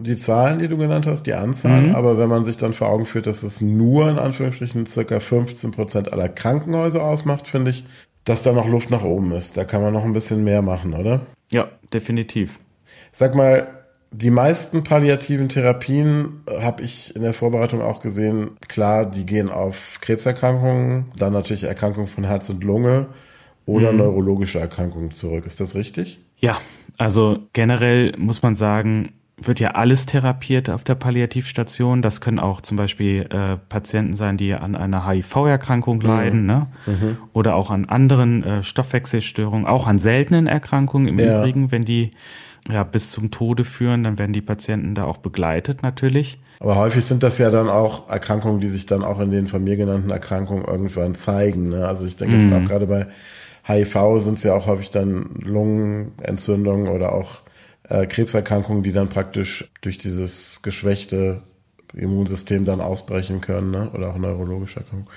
die 0.00 0.16
Zahlen, 0.16 0.60
die 0.60 0.68
du 0.68 0.78
genannt 0.78 1.06
hast, 1.06 1.24
die 1.24 1.34
Anzahl, 1.34 1.88
mhm. 1.88 1.94
aber 1.94 2.16
wenn 2.16 2.30
man 2.30 2.44
sich 2.44 2.56
dann 2.56 2.72
vor 2.72 2.88
Augen 2.88 3.04
führt, 3.04 3.26
dass 3.26 3.42
es 3.42 3.60
nur 3.60 4.08
in 4.08 4.18
Anführungsstrichen 4.18 4.86
circa 4.86 5.20
15 5.20 5.72
Prozent 5.72 6.12
aller 6.12 6.30
Krankenhäuser 6.30 7.04
ausmacht, 7.04 7.46
finde 7.46 7.70
ich, 7.70 7.84
dass 8.24 8.42
da 8.42 8.52
noch 8.52 8.66
Luft 8.66 8.90
nach 8.90 9.04
oben 9.04 9.32
ist. 9.32 9.58
Da 9.58 9.64
kann 9.64 9.82
man 9.82 9.92
noch 9.92 10.04
ein 10.04 10.14
bisschen 10.14 10.42
mehr 10.42 10.62
machen, 10.62 10.94
oder? 10.94 11.20
Ja, 11.52 11.68
definitiv. 11.92 12.58
Sag 13.12 13.34
mal, 13.34 13.80
die 14.12 14.30
meisten 14.30 14.82
palliativen 14.82 15.48
Therapien 15.48 16.42
äh, 16.46 16.62
habe 16.62 16.82
ich 16.82 17.14
in 17.14 17.22
der 17.22 17.34
Vorbereitung 17.34 17.80
auch 17.80 18.00
gesehen. 18.00 18.52
Klar, 18.68 19.06
die 19.06 19.24
gehen 19.24 19.48
auf 19.48 19.98
Krebserkrankungen, 20.00 21.12
dann 21.16 21.32
natürlich 21.32 21.64
Erkrankungen 21.64 22.08
von 22.08 22.24
Herz 22.24 22.48
und 22.50 22.64
Lunge 22.64 23.06
oder 23.66 23.92
mhm. 23.92 23.98
neurologische 23.98 24.58
Erkrankungen 24.58 25.12
zurück. 25.12 25.46
Ist 25.46 25.60
das 25.60 25.74
richtig? 25.74 26.18
Ja, 26.38 26.60
also 26.98 27.38
generell 27.52 28.14
muss 28.16 28.42
man 28.42 28.56
sagen, 28.56 29.12
wird 29.42 29.60
ja 29.60 29.72
alles 29.72 30.06
therapiert 30.06 30.70
auf 30.70 30.84
der 30.84 30.94
Palliativstation. 30.94 32.02
Das 32.02 32.20
können 32.20 32.38
auch 32.38 32.60
zum 32.60 32.76
Beispiel 32.76 33.26
äh, 33.30 33.56
Patienten 33.68 34.14
sein, 34.14 34.36
die 34.36 34.54
an 34.54 34.76
einer 34.76 35.06
HIV-Erkrankung 35.06 35.98
mhm. 35.98 36.06
leiden, 36.06 36.46
ne? 36.46 36.66
Mhm. 36.86 37.16
oder 37.32 37.54
auch 37.54 37.70
an 37.70 37.86
anderen 37.86 38.42
äh, 38.44 38.62
Stoffwechselstörungen, 38.62 39.66
auch 39.66 39.86
an 39.86 39.98
seltenen 39.98 40.46
Erkrankungen 40.46 41.08
im 41.08 41.18
ja. 41.18 41.38
Übrigen, 41.38 41.70
wenn 41.70 41.84
die 41.84 42.12
ja 42.70 42.82
bis 42.82 43.10
zum 43.10 43.30
Tode 43.30 43.64
führen, 43.64 44.04
dann 44.04 44.18
werden 44.18 44.32
die 44.32 44.42
Patienten 44.42 44.94
da 44.94 45.04
auch 45.04 45.18
begleitet 45.18 45.82
natürlich. 45.82 46.38
Aber 46.60 46.76
häufig 46.76 47.04
sind 47.04 47.22
das 47.22 47.38
ja 47.38 47.50
dann 47.50 47.70
auch 47.70 48.10
Erkrankungen, 48.10 48.60
die 48.60 48.68
sich 48.68 48.84
dann 48.84 49.02
auch 49.02 49.18
in 49.20 49.30
den 49.30 49.46
von 49.46 49.64
mir 49.64 49.76
genannten 49.76 50.10
Erkrankungen 50.10 50.64
irgendwann 50.64 51.14
zeigen. 51.14 51.70
Ne? 51.70 51.86
Also 51.86 52.04
ich 52.04 52.16
denke, 52.16 52.36
mhm. 52.36 52.52
auch 52.52 52.68
gerade 52.68 52.86
bei 52.86 53.06
HIV 53.66 54.20
sind 54.20 54.34
es 54.34 54.42
ja 54.42 54.54
auch 54.54 54.66
häufig 54.66 54.90
dann 54.90 55.30
Lungenentzündungen 55.42 56.88
oder 56.88 57.14
auch 57.14 57.42
äh, 57.90 58.06
Krebserkrankungen, 58.06 58.82
die 58.82 58.92
dann 58.92 59.08
praktisch 59.08 59.70
durch 59.82 59.98
dieses 59.98 60.62
geschwächte 60.62 61.42
Immunsystem 61.94 62.64
dann 62.64 62.80
ausbrechen 62.80 63.40
können, 63.40 63.70
ne? 63.70 63.90
oder 63.92 64.10
auch 64.10 64.16
neurologische 64.16 64.80
Erkrankungen. 64.80 65.12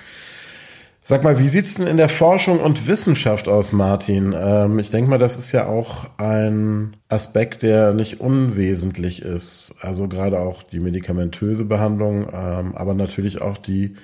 Sag 1.06 1.22
mal, 1.22 1.38
wie 1.38 1.48
sieht's 1.48 1.74
denn 1.74 1.86
in 1.86 1.98
der 1.98 2.08
Forschung 2.08 2.60
und 2.60 2.86
Wissenschaft 2.86 3.46
aus, 3.46 3.72
Martin? 3.72 4.34
Ähm, 4.36 4.78
ich 4.78 4.88
denke 4.88 5.10
mal, 5.10 5.18
das 5.18 5.36
ist 5.36 5.52
ja 5.52 5.66
auch 5.66 6.06
ein 6.16 6.96
Aspekt, 7.08 7.62
der 7.62 7.92
nicht 7.92 8.20
unwesentlich 8.20 9.20
ist. 9.20 9.74
Also 9.82 10.08
gerade 10.08 10.40
auch 10.40 10.62
die 10.62 10.80
medikamentöse 10.80 11.66
Behandlung, 11.66 12.28
ähm, 12.32 12.74
aber 12.74 12.94
natürlich 12.94 13.42
auch 13.42 13.58
die 13.58 13.96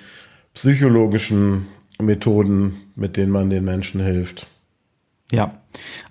psychologischen 0.53 1.65
Methoden, 1.99 2.75
mit 2.95 3.17
denen 3.17 3.31
man 3.31 3.49
den 3.49 3.65
Menschen 3.65 3.99
hilft. 3.99 4.45
Ja, 5.31 5.53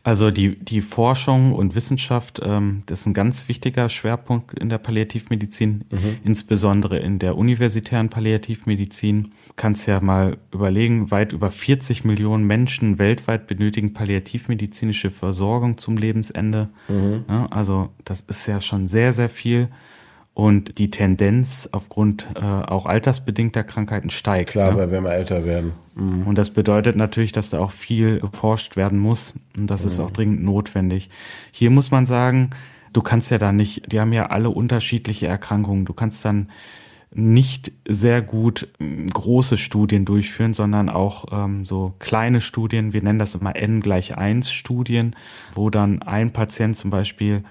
also 0.03 0.31
die, 0.31 0.57
die 0.57 0.81
Forschung 0.81 1.53
und 1.53 1.75
Wissenschaft, 1.75 2.41
ähm, 2.43 2.83
das 2.87 3.01
ist 3.01 3.07
ein 3.07 3.15
ganz 3.15 3.49
wichtiger 3.49 3.89
Schwerpunkt 3.89 4.59
in 4.59 4.71
der 4.71 4.79
Palliativmedizin, 4.79 5.85
mhm. 5.91 6.19
insbesondere 6.25 6.99
in 6.99 7.19
der 7.19 7.37
universitären 7.37 8.09
Palliativmedizin. 8.09 9.33
Kannst 9.57 9.87
ja 9.87 10.01
mal 10.01 10.39
überlegen, 10.53 11.11
weit 11.11 11.33
über 11.33 11.51
40 11.51 12.05
Millionen 12.05 12.47
Menschen 12.47 12.99
weltweit 12.99 13.47
benötigen 13.47 13.93
palliativmedizinische 13.93 15.11
Versorgung 15.11 15.77
zum 15.77 15.97
Lebensende. 15.97 16.71
Mhm. 16.89 17.25
Ja, 17.29 17.47
also 17.51 17.91
das 18.05 18.23
ist 18.23 18.47
ja 18.47 18.61
schon 18.61 18.89
sehr, 18.89 19.13
sehr 19.13 19.29
viel 19.29 19.69
und 20.35 20.79
die 20.79 20.91
Tendenz 20.91 21.69
aufgrund 21.73 22.29
äh, 22.35 22.41
auch 22.41 22.87
altersbedingter 22.87 23.65
Krankheiten 23.65 24.11
steigt. 24.11 24.51
Klar, 24.51 24.73
ne? 24.73 24.79
weil 24.79 24.91
wir 24.91 24.99
immer 24.99 25.13
älter 25.13 25.45
werden. 25.45 25.73
Mhm. 25.95 26.27
Und 26.27 26.39
das 26.39 26.51
bedeutet 26.51 26.97
natürlich, 26.97 27.33
dass 27.33 27.51
da 27.51 27.59
auch 27.59 27.73
viel 27.73 28.21
geforscht 28.21 28.77
werden 28.77 28.99
muss 28.99 29.35
und 29.59 29.69
das 29.69 29.83
mhm. 29.83 29.87
ist 29.89 30.01
auch 30.01 30.11
dringend 30.11 30.43
notwendig. 30.43 31.11
Hier 31.53 31.71
muss 31.71 31.91
man 31.91 32.07
sagen, 32.07 32.51
du 32.93 33.03
kannst 33.03 33.31
ja 33.31 33.39
da 33.39 33.53
nicht, 33.53 33.93
die 33.93 34.01
haben 34.01 34.13
ja 34.13 34.27
alle 34.27 34.51
unterschiedliche 34.51 35.27
Erkrankungen. 35.27 35.85
Du 35.85 35.93
kannst 35.93 36.25
dann 36.25 36.49
nicht 37.13 37.73
sehr 37.89 38.23
gut 38.23 38.69
ähm, 38.79 39.09
große 39.09 39.59
Studien 39.59 40.05
durchführen, 40.05 40.55
sondern 40.55 40.89
auch 40.89 41.27
ähm, 41.33 41.65
so 41.65 41.95
kleine 41.99 42.41
Studien, 42.41 42.93
wir 42.93 43.03
nennen 43.03 43.19
das 43.19 43.35
immer 43.35 43.57
N 43.57 43.81
gleich 43.81 44.17
1 44.17 44.53
Studien, 44.53 45.17
wo 45.53 45.71
dann 45.71 46.03
ein 46.03 46.33
Patient 46.33 46.77
zum 46.77 46.91
Beispiel 46.91 47.43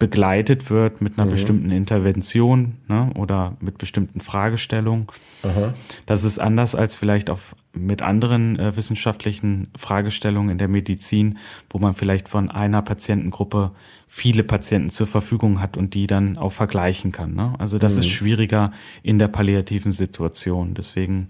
begleitet 0.00 0.70
wird 0.70 1.02
mit 1.02 1.18
einer 1.18 1.26
mhm. 1.26 1.30
bestimmten 1.30 1.70
Intervention 1.70 2.78
ne, 2.88 3.12
oder 3.14 3.56
mit 3.60 3.76
bestimmten 3.76 4.20
Fragestellungen. 4.20 5.06
Aha. 5.42 5.74
Das 6.06 6.24
ist 6.24 6.40
anders 6.40 6.74
als 6.74 6.96
vielleicht 6.96 7.28
auf, 7.28 7.54
mit 7.74 8.00
anderen 8.00 8.58
äh, 8.58 8.74
wissenschaftlichen 8.76 9.68
Fragestellungen 9.76 10.52
in 10.52 10.58
der 10.58 10.68
Medizin, 10.68 11.38
wo 11.68 11.78
man 11.78 11.94
vielleicht 11.94 12.30
von 12.30 12.50
einer 12.50 12.80
Patientengruppe 12.80 13.72
viele 14.08 14.42
Patienten 14.42 14.88
zur 14.88 15.06
Verfügung 15.06 15.60
hat 15.60 15.76
und 15.76 15.92
die 15.92 16.06
dann 16.06 16.38
auch 16.38 16.52
vergleichen 16.52 17.12
kann. 17.12 17.34
Ne? 17.34 17.54
Also 17.58 17.78
das 17.78 17.96
mhm. 17.96 18.00
ist 18.00 18.08
schwieriger 18.08 18.72
in 19.02 19.18
der 19.18 19.28
palliativen 19.28 19.92
Situation. 19.92 20.72
Deswegen 20.72 21.28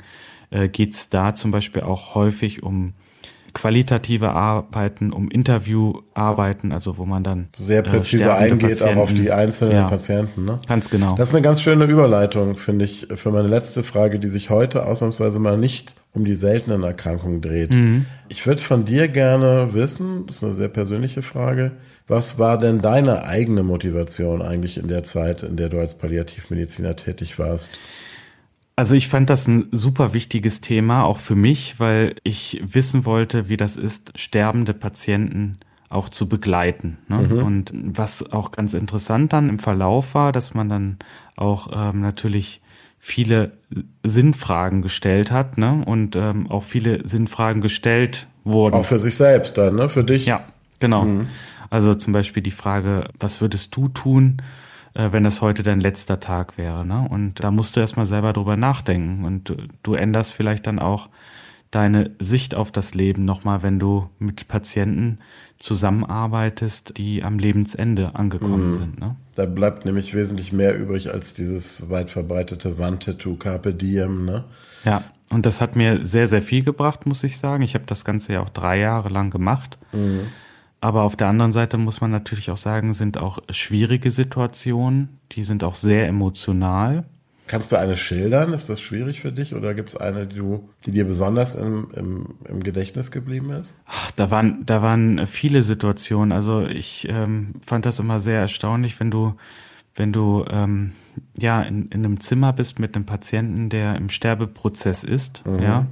äh, 0.51 0.69
geht 0.69 0.93
es 0.93 1.11
da 1.11 1.35
zum 1.35 1.51
Beispiel 1.51 1.83
auch 1.83 2.15
häufig 2.15 2.63
um 2.63 2.93
qualitative 3.55 4.31
Arbeiten, 4.31 5.13
um 5.13 5.31
Interviewarbeiten, 5.31 6.73
also 6.73 6.99
wo 6.99 7.07
man 7.07 7.25
dann 7.25 7.49
sehr 7.55 7.83
präzise 7.83 8.25
äh, 8.25 8.33
eingeht 8.33 8.71
Patienten, 8.71 8.99
auch 8.99 9.03
auf 9.03 9.15
die 9.15 9.31
einzelnen 9.31 9.75
ja, 9.77 9.89
Patienten. 9.89 10.45
Ne? 10.45 10.59
Ganz 10.67 10.91
genau. 10.91 11.15
Das 11.17 11.31
ist 11.31 11.35
eine 11.35 11.43
ganz 11.43 11.63
schöne 11.63 11.85
Überleitung, 11.85 12.57
finde 12.57 12.85
ich, 12.85 13.09
für 13.15 13.31
meine 13.31 13.49
letzte 13.49 13.83
Frage, 13.83 14.19
die 14.19 14.29
sich 14.29 14.51
heute 14.51 14.87
ausnahmsweise 14.87 15.39
mal 15.39 15.57
nicht 15.57 15.95
um 16.13 16.25
die 16.25 16.35
seltenen 16.35 16.83
Erkrankungen 16.83 17.41
dreht. 17.41 17.73
Mhm. 17.73 18.07
Ich 18.29 18.47
würde 18.47 18.61
von 18.61 18.85
dir 18.85 19.09
gerne 19.09 19.73
wissen, 19.73 20.27
das 20.27 20.37
ist 20.37 20.45
eine 20.45 20.53
sehr 20.53 20.69
persönliche 20.69 21.23
Frage, 21.23 21.73
was 22.09 22.39
war 22.39 22.59
denn 22.59 22.81
deine 22.81 23.25
eigene 23.25 23.63
Motivation 23.63 24.43
eigentlich 24.43 24.79
in 24.79 24.89
der 24.89 25.05
Zeit, 25.05 25.45
in 25.45 25.57
der 25.57 25.69
du 25.69 25.79
als 25.79 25.97
Palliativmediziner 25.97 26.97
tätig 26.97 27.39
warst? 27.39 27.71
Also 28.81 28.95
ich 28.95 29.09
fand 29.09 29.29
das 29.29 29.47
ein 29.47 29.69
super 29.73 30.15
wichtiges 30.15 30.63
Thema, 30.63 31.05
auch 31.05 31.19
für 31.19 31.35
mich, 31.35 31.79
weil 31.79 32.15
ich 32.23 32.63
wissen 32.65 33.05
wollte, 33.05 33.51
wie 33.51 33.59
das 33.59 33.77
ist, 33.77 34.19
sterbende 34.19 34.73
Patienten 34.73 35.59
auch 35.91 36.09
zu 36.09 36.31
begleiten. 36.31 36.97
Ne? 37.07 37.19
Mhm. 37.19 37.43
Und 37.45 37.73
was 37.75 38.33
auch 38.33 38.53
ganz 38.53 38.73
interessant 38.73 39.35
dann 39.35 39.51
im 39.51 39.59
Verlauf 39.59 40.15
war, 40.15 40.33
dass 40.33 40.55
man 40.55 40.71
dann 40.71 40.97
auch 41.37 41.69
ähm, 41.75 42.01
natürlich 42.01 42.63
viele 42.99 43.53
Sinnfragen 44.03 44.81
gestellt 44.81 45.31
hat 45.31 45.59
ne? 45.59 45.83
und 45.85 46.17
ähm, 46.17 46.51
auch 46.51 46.63
viele 46.63 47.07
Sinnfragen 47.07 47.61
gestellt 47.61 48.29
wurden. 48.45 48.77
Auch 48.77 48.87
für 48.87 48.99
sich 48.99 49.15
selbst 49.15 49.59
dann, 49.59 49.75
ne? 49.75 49.91
Für 49.91 50.05
dich? 50.05 50.25
Ja, 50.25 50.45
genau. 50.79 51.05
Mhm. 51.05 51.27
Also 51.69 51.95
zum 51.95 52.15
Beispiel 52.15 52.43
die 52.43 52.51
Frage, 52.51 53.11
was 53.19 53.43
würdest 53.43 53.77
du 53.77 53.89
tun, 53.89 54.39
wenn 54.95 55.25
das 55.25 55.41
heute 55.41 55.63
dein 55.63 55.81
letzter 55.81 56.21
Tag 56.21 56.59
wäre. 56.59 56.85
Ne? 56.85 57.07
Und 57.09 57.43
da 57.43 57.51
musst 57.51 57.77
du 57.77 57.81
erstmal 57.81 58.07
selber 58.07 58.33
drüber 58.33 58.57
nachdenken. 58.57 59.25
Und 59.25 59.49
du, 59.49 59.57
du 59.83 59.95
änderst 59.95 60.33
vielleicht 60.33 60.67
dann 60.67 60.79
auch 60.79 61.09
deine 61.71 62.11
Sicht 62.19 62.55
auf 62.55 62.73
das 62.73 62.95
Leben 62.95 63.25
nochmal, 63.25 63.63
wenn 63.63 63.79
du 63.79 64.11
mit 64.19 64.49
Patienten 64.49 65.19
zusammenarbeitest, 65.59 66.99
die 66.99 67.23
am 67.23 67.39
Lebensende 67.39 68.15
angekommen 68.15 68.69
mhm. 68.69 68.73
sind. 68.73 69.01
Ne? 69.01 69.17
Da 69.37 69.47
bleibt 69.47 69.85
nämlich 69.85 70.15
wesentlich 70.15 70.53
mehr 70.53 70.77
übrig 70.77 71.13
als 71.13 71.35
dieses 71.35 71.89
weit 71.89 72.11
verbreitete 72.11 72.79
Wandtattoo 72.79 73.37
Carpe 73.37 73.73
Diem. 73.73 74.25
Ne? 74.25 74.45
Ja, 74.85 75.05
und 75.31 75.47
das 75.47 75.61
hat 75.61 75.77
mir 75.77 76.05
sehr, 76.05 76.27
sehr 76.27 76.43
viel 76.43 76.65
gebracht, 76.65 77.07
muss 77.07 77.23
ich 77.23 77.39
sagen. 77.39 77.63
Ich 77.63 77.75
habe 77.75 77.87
das 77.87 78.05
Ganze 78.05 78.33
ja 78.33 78.41
auch 78.41 78.51
drei 78.51 78.79
Jahre 78.79 79.09
lang 79.09 79.31
gemacht. 79.31 79.79
Mhm. 79.93 80.27
Aber 80.81 81.03
auf 81.03 81.17
der 81.17 81.29
anderen 81.29 81.53
Seite 81.53 81.77
muss 81.77 82.01
man 82.01 82.11
natürlich 82.11 82.51
auch 82.51 82.57
sagen, 82.57 82.95
sind 82.95 83.19
auch 83.19 83.39
schwierige 83.51 84.11
Situationen, 84.11 85.21
die 85.33 85.45
sind 85.45 85.63
auch 85.63 85.75
sehr 85.75 86.09
emotional. 86.09 87.05
Kannst 87.51 87.73
du 87.73 87.79
eine 87.79 87.97
schildern? 87.97 88.53
Ist 88.53 88.71
das 88.71 88.81
schwierig 88.81 89.21
für 89.21 89.33
dich 89.33 89.55
oder 89.55 89.75
gibt 89.75 89.89
es 89.89 89.97
eine, 89.97 90.27
die, 90.27 90.37
du, 90.37 90.71
die 90.87 90.93
dir 90.93 91.05
besonders 91.05 91.57
im, 91.57 91.89
im, 91.97 92.35
im 92.49 92.63
Gedächtnis 92.63 93.11
geblieben 93.11 93.51
ist? 93.51 93.75
Ach, 93.87 94.11
da, 94.13 94.31
waren, 94.31 94.65
da 94.65 94.83
waren 94.83 95.27
viele 95.27 95.65
Situationen. 95.65 96.31
Also 96.31 96.65
ich 96.65 97.09
ähm, 97.11 97.55
fand 97.67 97.87
das 97.87 97.99
immer 97.99 98.21
sehr 98.21 98.39
erstaunlich, 98.39 99.01
wenn 99.01 99.11
du, 99.11 99.35
wenn 99.97 100.13
du 100.13 100.45
ähm, 100.49 100.93
ja 101.37 101.61
in, 101.63 101.89
in 101.89 102.05
einem 102.05 102.21
Zimmer 102.21 102.53
bist 102.53 102.79
mit 102.79 102.95
einem 102.95 103.05
Patienten, 103.05 103.69
der 103.69 103.97
im 103.97 104.11
Sterbeprozess 104.11 105.03
ist, 105.03 105.45
mhm. 105.45 105.61
ja, 105.61 105.87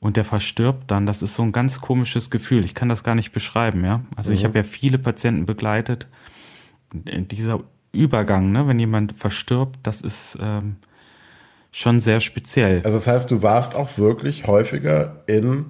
und 0.00 0.16
der 0.16 0.24
verstirbt 0.24 0.90
dann. 0.90 1.06
Das 1.06 1.22
ist 1.22 1.34
so 1.34 1.42
ein 1.42 1.52
ganz 1.52 1.80
komisches 1.80 2.30
Gefühl. 2.30 2.64
Ich 2.64 2.74
kann 2.74 2.88
das 2.88 3.04
gar 3.04 3.14
nicht 3.14 3.32
beschreiben, 3.32 3.84
ja. 3.84 4.02
Also 4.16 4.30
mhm. 4.30 4.36
ich 4.36 4.44
habe 4.44 4.58
ja 4.58 4.64
viele 4.64 4.98
Patienten 4.98 5.46
begleitet. 5.46 6.08
Dieser 6.92 7.60
Übergang, 7.92 8.50
ne, 8.50 8.66
wenn 8.66 8.78
jemand 8.78 9.12
verstirbt, 9.12 9.78
das 9.82 10.00
ist 10.00 10.38
ähm, 10.40 10.76
schon 11.70 12.00
sehr 12.00 12.20
speziell. 12.20 12.82
Also 12.84 12.96
das 12.96 13.06
heißt, 13.06 13.30
du 13.30 13.42
warst 13.42 13.74
auch 13.74 13.98
wirklich 13.98 14.46
häufiger 14.46 15.22
in 15.26 15.66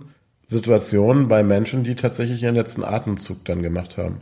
Situationen 0.47 1.29
bei 1.29 1.43
Menschen, 1.43 1.85
die 1.85 1.95
tatsächlich 1.95 2.43
ihren 2.43 2.55
letzten 2.55 2.85
Atemzug 2.85 3.45
dann 3.45 3.63
gemacht 3.63 3.97
haben. 3.99 4.21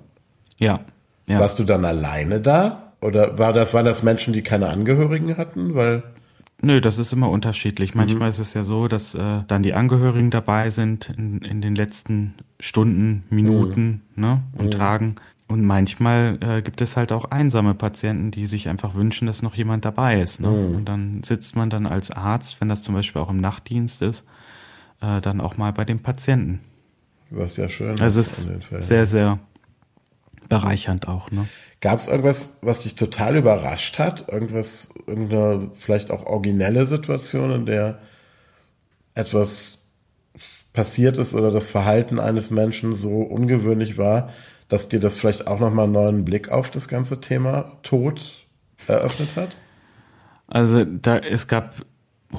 Ja. 0.58 0.80
ja. 1.28 1.38
Warst 1.38 1.58
du 1.58 1.64
dann 1.64 1.84
alleine 1.84 2.40
da? 2.40 2.92
Oder 3.00 3.38
war 3.38 3.52
das, 3.52 3.74
waren 3.74 3.84
das 3.84 4.02
Menschen, 4.02 4.32
die 4.32 4.42
keine 4.42 4.68
Angehörigen 4.68 5.36
hatten? 5.36 5.74
Weil 5.74 6.02
Nö, 6.60 6.80
das 6.80 6.98
ist 6.98 7.12
immer 7.12 7.30
unterschiedlich. 7.30 7.94
Manchmal 7.94 8.28
mhm. 8.28 8.30
ist 8.30 8.38
es 8.40 8.54
ja 8.54 8.64
so, 8.64 8.88
dass 8.88 9.14
äh, 9.14 9.42
dann 9.46 9.62
die 9.62 9.74
Angehörigen 9.74 10.30
dabei 10.30 10.70
sind 10.70 11.10
in, 11.16 11.40
in 11.42 11.60
den 11.60 11.74
letzten 11.74 12.34
Stunden, 12.58 13.24
Minuten 13.30 14.02
mhm. 14.16 14.22
ne, 14.22 14.42
und 14.56 14.66
mhm. 14.66 14.70
Tagen. 14.72 15.14
Und 15.46 15.64
manchmal 15.64 16.36
äh, 16.40 16.60
gibt 16.60 16.80
es 16.82 16.96
halt 16.96 17.10
auch 17.10 17.26
einsame 17.26 17.74
Patienten, 17.74 18.30
die 18.30 18.44
sich 18.46 18.68
einfach 18.68 18.94
wünschen, 18.94 19.26
dass 19.26 19.40
noch 19.40 19.54
jemand 19.54 19.84
dabei 19.84 20.20
ist. 20.20 20.40
Ne? 20.40 20.48
Und 20.50 20.84
dann 20.84 21.22
sitzt 21.22 21.56
man 21.56 21.70
dann 21.70 21.86
als 21.86 22.10
Arzt, 22.10 22.60
wenn 22.60 22.68
das 22.68 22.82
zum 22.82 22.94
Beispiel 22.94 23.22
auch 23.22 23.30
im 23.30 23.40
Nachtdienst 23.40 24.02
ist, 24.02 24.26
äh, 25.00 25.22
dann 25.22 25.40
auch 25.40 25.56
mal 25.56 25.72
bei 25.72 25.86
dem 25.86 26.00
Patienten. 26.00 26.60
Was 27.30 27.56
ja 27.56 27.68
schön 27.68 28.00
also 28.00 28.20
ist. 28.20 28.46
Also 28.46 28.58
es 28.58 28.72
ist 28.72 28.88
sehr, 28.88 29.06
sehr 29.06 29.38
bereichernd 30.48 31.08
auch. 31.08 31.30
Ne? 31.30 31.46
Gab 31.80 31.98
es 32.00 32.08
irgendwas, 32.08 32.58
was 32.60 32.80
dich 32.80 32.96
total 32.96 33.36
überrascht 33.36 33.98
hat? 33.98 34.28
Irgendwas, 34.32 34.94
irgendeine 35.06 35.70
vielleicht 35.74 36.10
auch 36.10 36.26
originelle 36.26 36.86
Situation, 36.86 37.52
in 37.52 37.66
der 37.66 38.00
etwas 39.14 39.78
passiert 40.72 41.18
ist 41.18 41.34
oder 41.34 41.50
das 41.50 41.70
Verhalten 41.70 42.18
eines 42.18 42.50
Menschen 42.50 42.94
so 42.94 43.20
ungewöhnlich 43.20 43.98
war, 43.98 44.30
dass 44.68 44.88
dir 44.88 45.00
das 45.00 45.16
vielleicht 45.16 45.46
auch 45.46 45.60
nochmal 45.60 45.84
einen 45.84 45.92
neuen 45.92 46.24
Blick 46.24 46.50
auf 46.50 46.70
das 46.70 46.88
ganze 46.88 47.20
Thema 47.20 47.72
Tod 47.82 48.46
eröffnet 48.86 49.36
hat? 49.36 49.56
Also 50.46 50.84
da 50.84 51.18
es 51.18 51.46
gab 51.46 51.82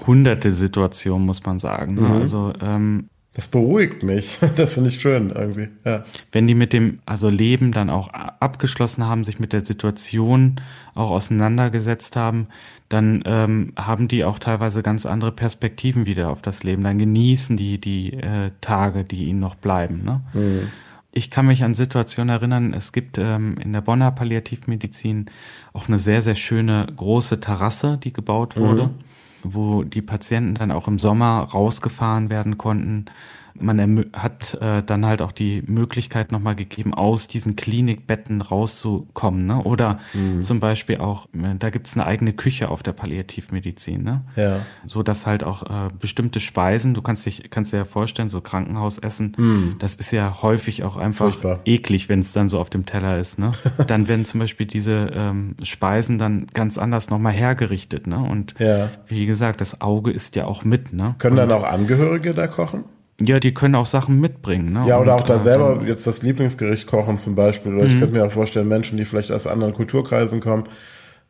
hunderte 0.05 0.53
Situationen, 0.53 1.25
muss 1.25 1.43
man 1.45 1.59
sagen. 1.59 1.95
Ne? 1.95 2.01
Mhm. 2.01 2.21
Also 2.21 2.53
ähm, 2.61 3.09
das 3.33 3.47
beruhigt 3.47 4.03
mich. 4.03 4.37
Das 4.55 4.73
finde 4.73 4.89
ich 4.89 4.99
schön 4.99 5.29
irgendwie. 5.29 5.69
Ja. 5.85 6.03
Wenn 6.31 6.47
die 6.47 6.55
mit 6.55 6.73
dem 6.73 6.99
also 7.05 7.29
Leben 7.29 7.71
dann 7.71 7.89
auch 7.89 8.09
abgeschlossen 8.09 9.05
haben, 9.05 9.23
sich 9.23 9.39
mit 9.39 9.53
der 9.53 9.63
Situation 9.63 10.59
auch 10.95 11.11
auseinandergesetzt 11.11 12.15
haben, 12.15 12.47
dann 12.89 13.21
ähm, 13.25 13.73
haben 13.77 14.07
die 14.07 14.25
auch 14.25 14.39
teilweise 14.39 14.81
ganz 14.81 15.05
andere 15.05 15.31
Perspektiven 15.31 16.05
wieder 16.05 16.29
auf 16.29 16.41
das 16.41 16.63
Leben. 16.63 16.83
Dann 16.83 16.97
genießen 16.97 17.55
die 17.55 17.79
die 17.79 18.13
äh, 18.13 18.51
Tage, 18.61 19.03
die 19.03 19.25
ihnen 19.25 19.39
noch 19.39 19.55
bleiben. 19.55 20.03
Ne? 20.03 20.21
Mhm. 20.33 20.71
Ich 21.11 21.29
kann 21.29 21.45
mich 21.45 21.63
an 21.63 21.75
Situationen 21.75 22.29
erinnern, 22.29 22.73
es 22.73 22.91
gibt 22.91 23.17
ähm, 23.17 23.57
in 23.57 23.73
der 23.73 23.81
Bonner 23.81 24.11
Palliativmedizin 24.11 25.29
auch 25.73 25.87
eine 25.87 25.99
sehr, 25.99 26.21
sehr 26.21 26.35
schöne 26.35 26.87
große 26.95 27.39
Terrasse, 27.39 27.99
die 28.03 28.13
gebaut 28.13 28.57
wurde. 28.57 28.87
Mhm 28.87 29.09
wo 29.43 29.83
die 29.83 30.01
Patienten 30.01 30.55
dann 30.55 30.71
auch 30.71 30.87
im 30.87 30.99
Sommer 30.99 31.47
rausgefahren 31.51 32.29
werden 32.29 32.57
konnten 32.57 33.05
man 33.55 34.05
hat 34.13 34.57
äh, 34.61 34.83
dann 34.83 35.05
halt 35.05 35.21
auch 35.21 35.31
die 35.31 35.63
Möglichkeit 35.65 36.31
nochmal 36.31 36.55
gegeben, 36.55 36.93
aus 36.93 37.27
diesen 37.27 37.55
Klinikbetten 37.55 38.41
rauszukommen. 38.41 39.45
Ne? 39.45 39.63
Oder 39.63 39.99
mhm. 40.13 40.41
zum 40.41 40.59
Beispiel 40.59 40.97
auch, 40.97 41.25
äh, 41.33 41.55
da 41.57 41.69
gibt's 41.69 41.95
eine 41.95 42.05
eigene 42.05 42.33
Küche 42.33 42.69
auf 42.69 42.83
der 42.83 42.93
Palliativmedizin. 42.93 44.03
Ne? 44.03 44.21
Ja. 44.35 44.59
So 44.85 45.03
dass 45.03 45.25
halt 45.25 45.43
auch 45.43 45.63
äh, 45.63 45.89
bestimmte 45.99 46.39
Speisen, 46.39 46.93
du 46.93 47.01
kannst 47.01 47.25
dich, 47.25 47.49
kannst 47.49 47.73
dir 47.73 47.77
ja 47.77 47.85
vorstellen, 47.85 48.29
so 48.29 48.41
Krankenhausessen, 48.41 49.33
mhm. 49.37 49.75
das 49.79 49.95
ist 49.95 50.11
ja 50.11 50.41
häufig 50.41 50.83
auch 50.83 50.97
einfach 50.97 51.31
Furchtbar. 51.31 51.59
eklig, 51.65 52.09
wenn 52.09 52.19
es 52.19 52.33
dann 52.33 52.47
so 52.47 52.59
auf 52.59 52.69
dem 52.69 52.85
Teller 52.85 53.17
ist. 53.17 53.39
Ne? 53.39 53.51
dann 53.87 54.07
werden 54.07 54.25
zum 54.25 54.39
Beispiel 54.39 54.65
diese 54.65 55.11
ähm, 55.13 55.55
Speisen 55.63 56.17
dann 56.17 56.47
ganz 56.53 56.77
anders 56.77 57.09
nochmal 57.09 57.33
hergerichtet. 57.33 58.07
Ne? 58.07 58.17
Und 58.17 58.55
ja. 58.59 58.89
wie 59.07 59.25
gesagt, 59.25 59.61
das 59.61 59.81
Auge 59.81 60.11
ist 60.11 60.35
ja 60.35 60.45
auch 60.45 60.63
mit. 60.63 60.93
Ne? 60.93 61.15
Können 61.19 61.39
Und, 61.39 61.49
dann 61.49 61.51
auch 61.51 61.63
Angehörige 61.63 62.33
da 62.33 62.47
kochen? 62.47 62.83
Ja, 63.21 63.39
die 63.39 63.53
können 63.53 63.75
auch 63.75 63.85
Sachen 63.85 64.19
mitbringen. 64.19 64.73
Ne? 64.73 64.85
Ja, 64.87 64.99
oder 64.99 65.15
auch 65.15 65.23
da 65.23 65.35
äh, 65.35 65.39
selber 65.39 65.81
jetzt 65.85 66.07
das 66.07 66.21
Lieblingsgericht 66.21 66.87
kochen 66.87 67.17
zum 67.17 67.35
Beispiel. 67.35 67.75
Oder 67.75 67.85
ich 67.85 67.95
mhm. 67.95 67.99
könnte 67.99 68.15
mir 68.15 68.25
auch 68.25 68.31
vorstellen, 68.31 68.67
Menschen, 68.67 68.97
die 68.97 69.05
vielleicht 69.05 69.31
aus 69.31 69.47
anderen 69.47 69.73
Kulturkreisen 69.73 70.39
kommen, 70.39 70.63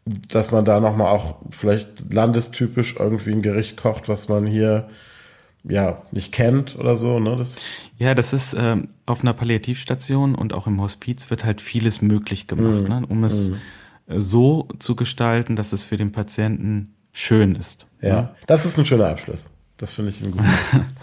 dass 0.05 0.51
man 0.51 0.65
da 0.65 0.79
nochmal 0.79 1.07
auch 1.07 1.37
vielleicht 1.49 2.13
landestypisch 2.13 2.95
irgendwie 2.99 3.31
ein 3.31 3.41
Gericht 3.41 3.77
kocht, 3.77 4.09
was 4.09 4.29
man 4.29 4.45
hier 4.45 4.87
ja 5.63 6.01
nicht 6.11 6.31
kennt 6.31 6.77
oder 6.77 6.95
so. 6.95 7.19
Ne? 7.19 7.35
Das 7.37 7.55
ja, 7.97 8.15
das 8.15 8.33
ist 8.33 8.53
äh, 8.53 8.77
auf 9.05 9.21
einer 9.21 9.33
Palliativstation 9.33 10.35
und 10.35 10.53
auch 10.53 10.67
im 10.67 10.81
Hospiz 10.81 11.29
wird 11.29 11.43
halt 11.43 11.59
vieles 11.61 12.01
möglich 12.01 12.47
gemacht, 12.47 12.87
mm. 12.87 12.91
ne? 12.91 13.05
um 13.07 13.23
es 13.25 13.49
mm. 13.49 13.55
so 14.07 14.69
zu 14.79 14.95
gestalten, 14.95 15.57
dass 15.57 15.73
es 15.73 15.83
für 15.83 15.97
den 15.97 16.11
Patienten 16.11 16.95
schön 17.13 17.55
ist. 17.55 17.87
Ja, 18.01 18.21
ne? 18.21 18.29
das 18.47 18.65
ist 18.65 18.77
ein 18.77 18.85
schöner 18.85 19.09
Abschluss. 19.09 19.47
Das 19.77 19.91
finde 19.91 20.11
ich 20.11 20.25
ein 20.25 20.31
guter 20.31 20.45
Abschluss. 20.71 20.93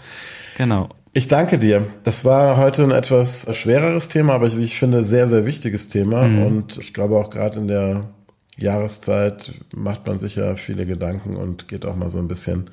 Genau. 0.57 0.89
Ich 1.13 1.27
danke 1.27 1.57
dir. 1.57 1.87
Das 2.03 2.25
war 2.25 2.57
heute 2.57 2.83
ein 2.83 2.91
etwas 2.91 3.47
schwereres 3.55 4.09
Thema, 4.09 4.33
aber 4.33 4.47
ich, 4.47 4.57
ich 4.57 4.77
finde 4.77 5.03
sehr, 5.03 5.27
sehr 5.27 5.45
wichtiges 5.45 5.87
Thema. 5.87 6.27
Mhm. 6.27 6.45
Und 6.45 6.77
ich 6.77 6.93
glaube 6.93 7.17
auch 7.17 7.29
gerade 7.29 7.57
in 7.57 7.67
der 7.67 8.09
Jahreszeit 8.57 9.53
macht 9.73 10.05
man 10.05 10.17
sich 10.17 10.35
ja 10.35 10.55
viele 10.55 10.85
Gedanken 10.85 11.35
und 11.35 11.67
geht 11.67 11.85
auch 11.85 11.95
mal 11.95 12.09
so 12.09 12.19
ein 12.19 12.27
bisschen 12.27 12.69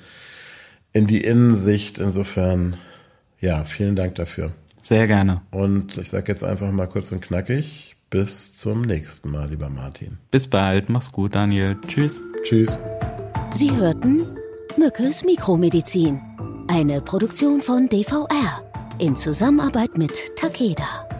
in 0.92 1.06
die 1.06 1.22
Innensicht. 1.22 1.98
Insofern, 1.98 2.76
ja, 3.40 3.64
vielen 3.64 3.96
Dank 3.96 4.16
dafür. 4.16 4.52
Sehr 4.76 5.06
gerne. 5.06 5.40
Und 5.50 5.96
ich 5.96 6.10
sage 6.10 6.30
jetzt 6.30 6.44
einfach 6.44 6.70
mal 6.70 6.86
kurz 6.86 7.12
und 7.12 7.22
knackig. 7.22 7.96
Bis 8.10 8.56
zum 8.56 8.82
nächsten 8.82 9.30
Mal, 9.30 9.48
lieber 9.48 9.70
Martin. 9.70 10.18
Bis 10.30 10.46
bald. 10.46 10.88
Mach's 10.88 11.10
gut, 11.10 11.34
Daniel. 11.34 11.76
Tschüss. 11.88 12.20
Tschüss. 12.44 12.78
Sie 13.54 13.74
hörten 13.74 14.22
Mückes 14.76 15.24
Mikromedizin. 15.24 16.20
Eine 16.66 17.00
Produktion 17.02 17.60
von 17.60 17.88
DVR 17.88 18.62
in 18.98 19.16
Zusammenarbeit 19.16 19.98
mit 19.98 20.36
Takeda. 20.36 21.13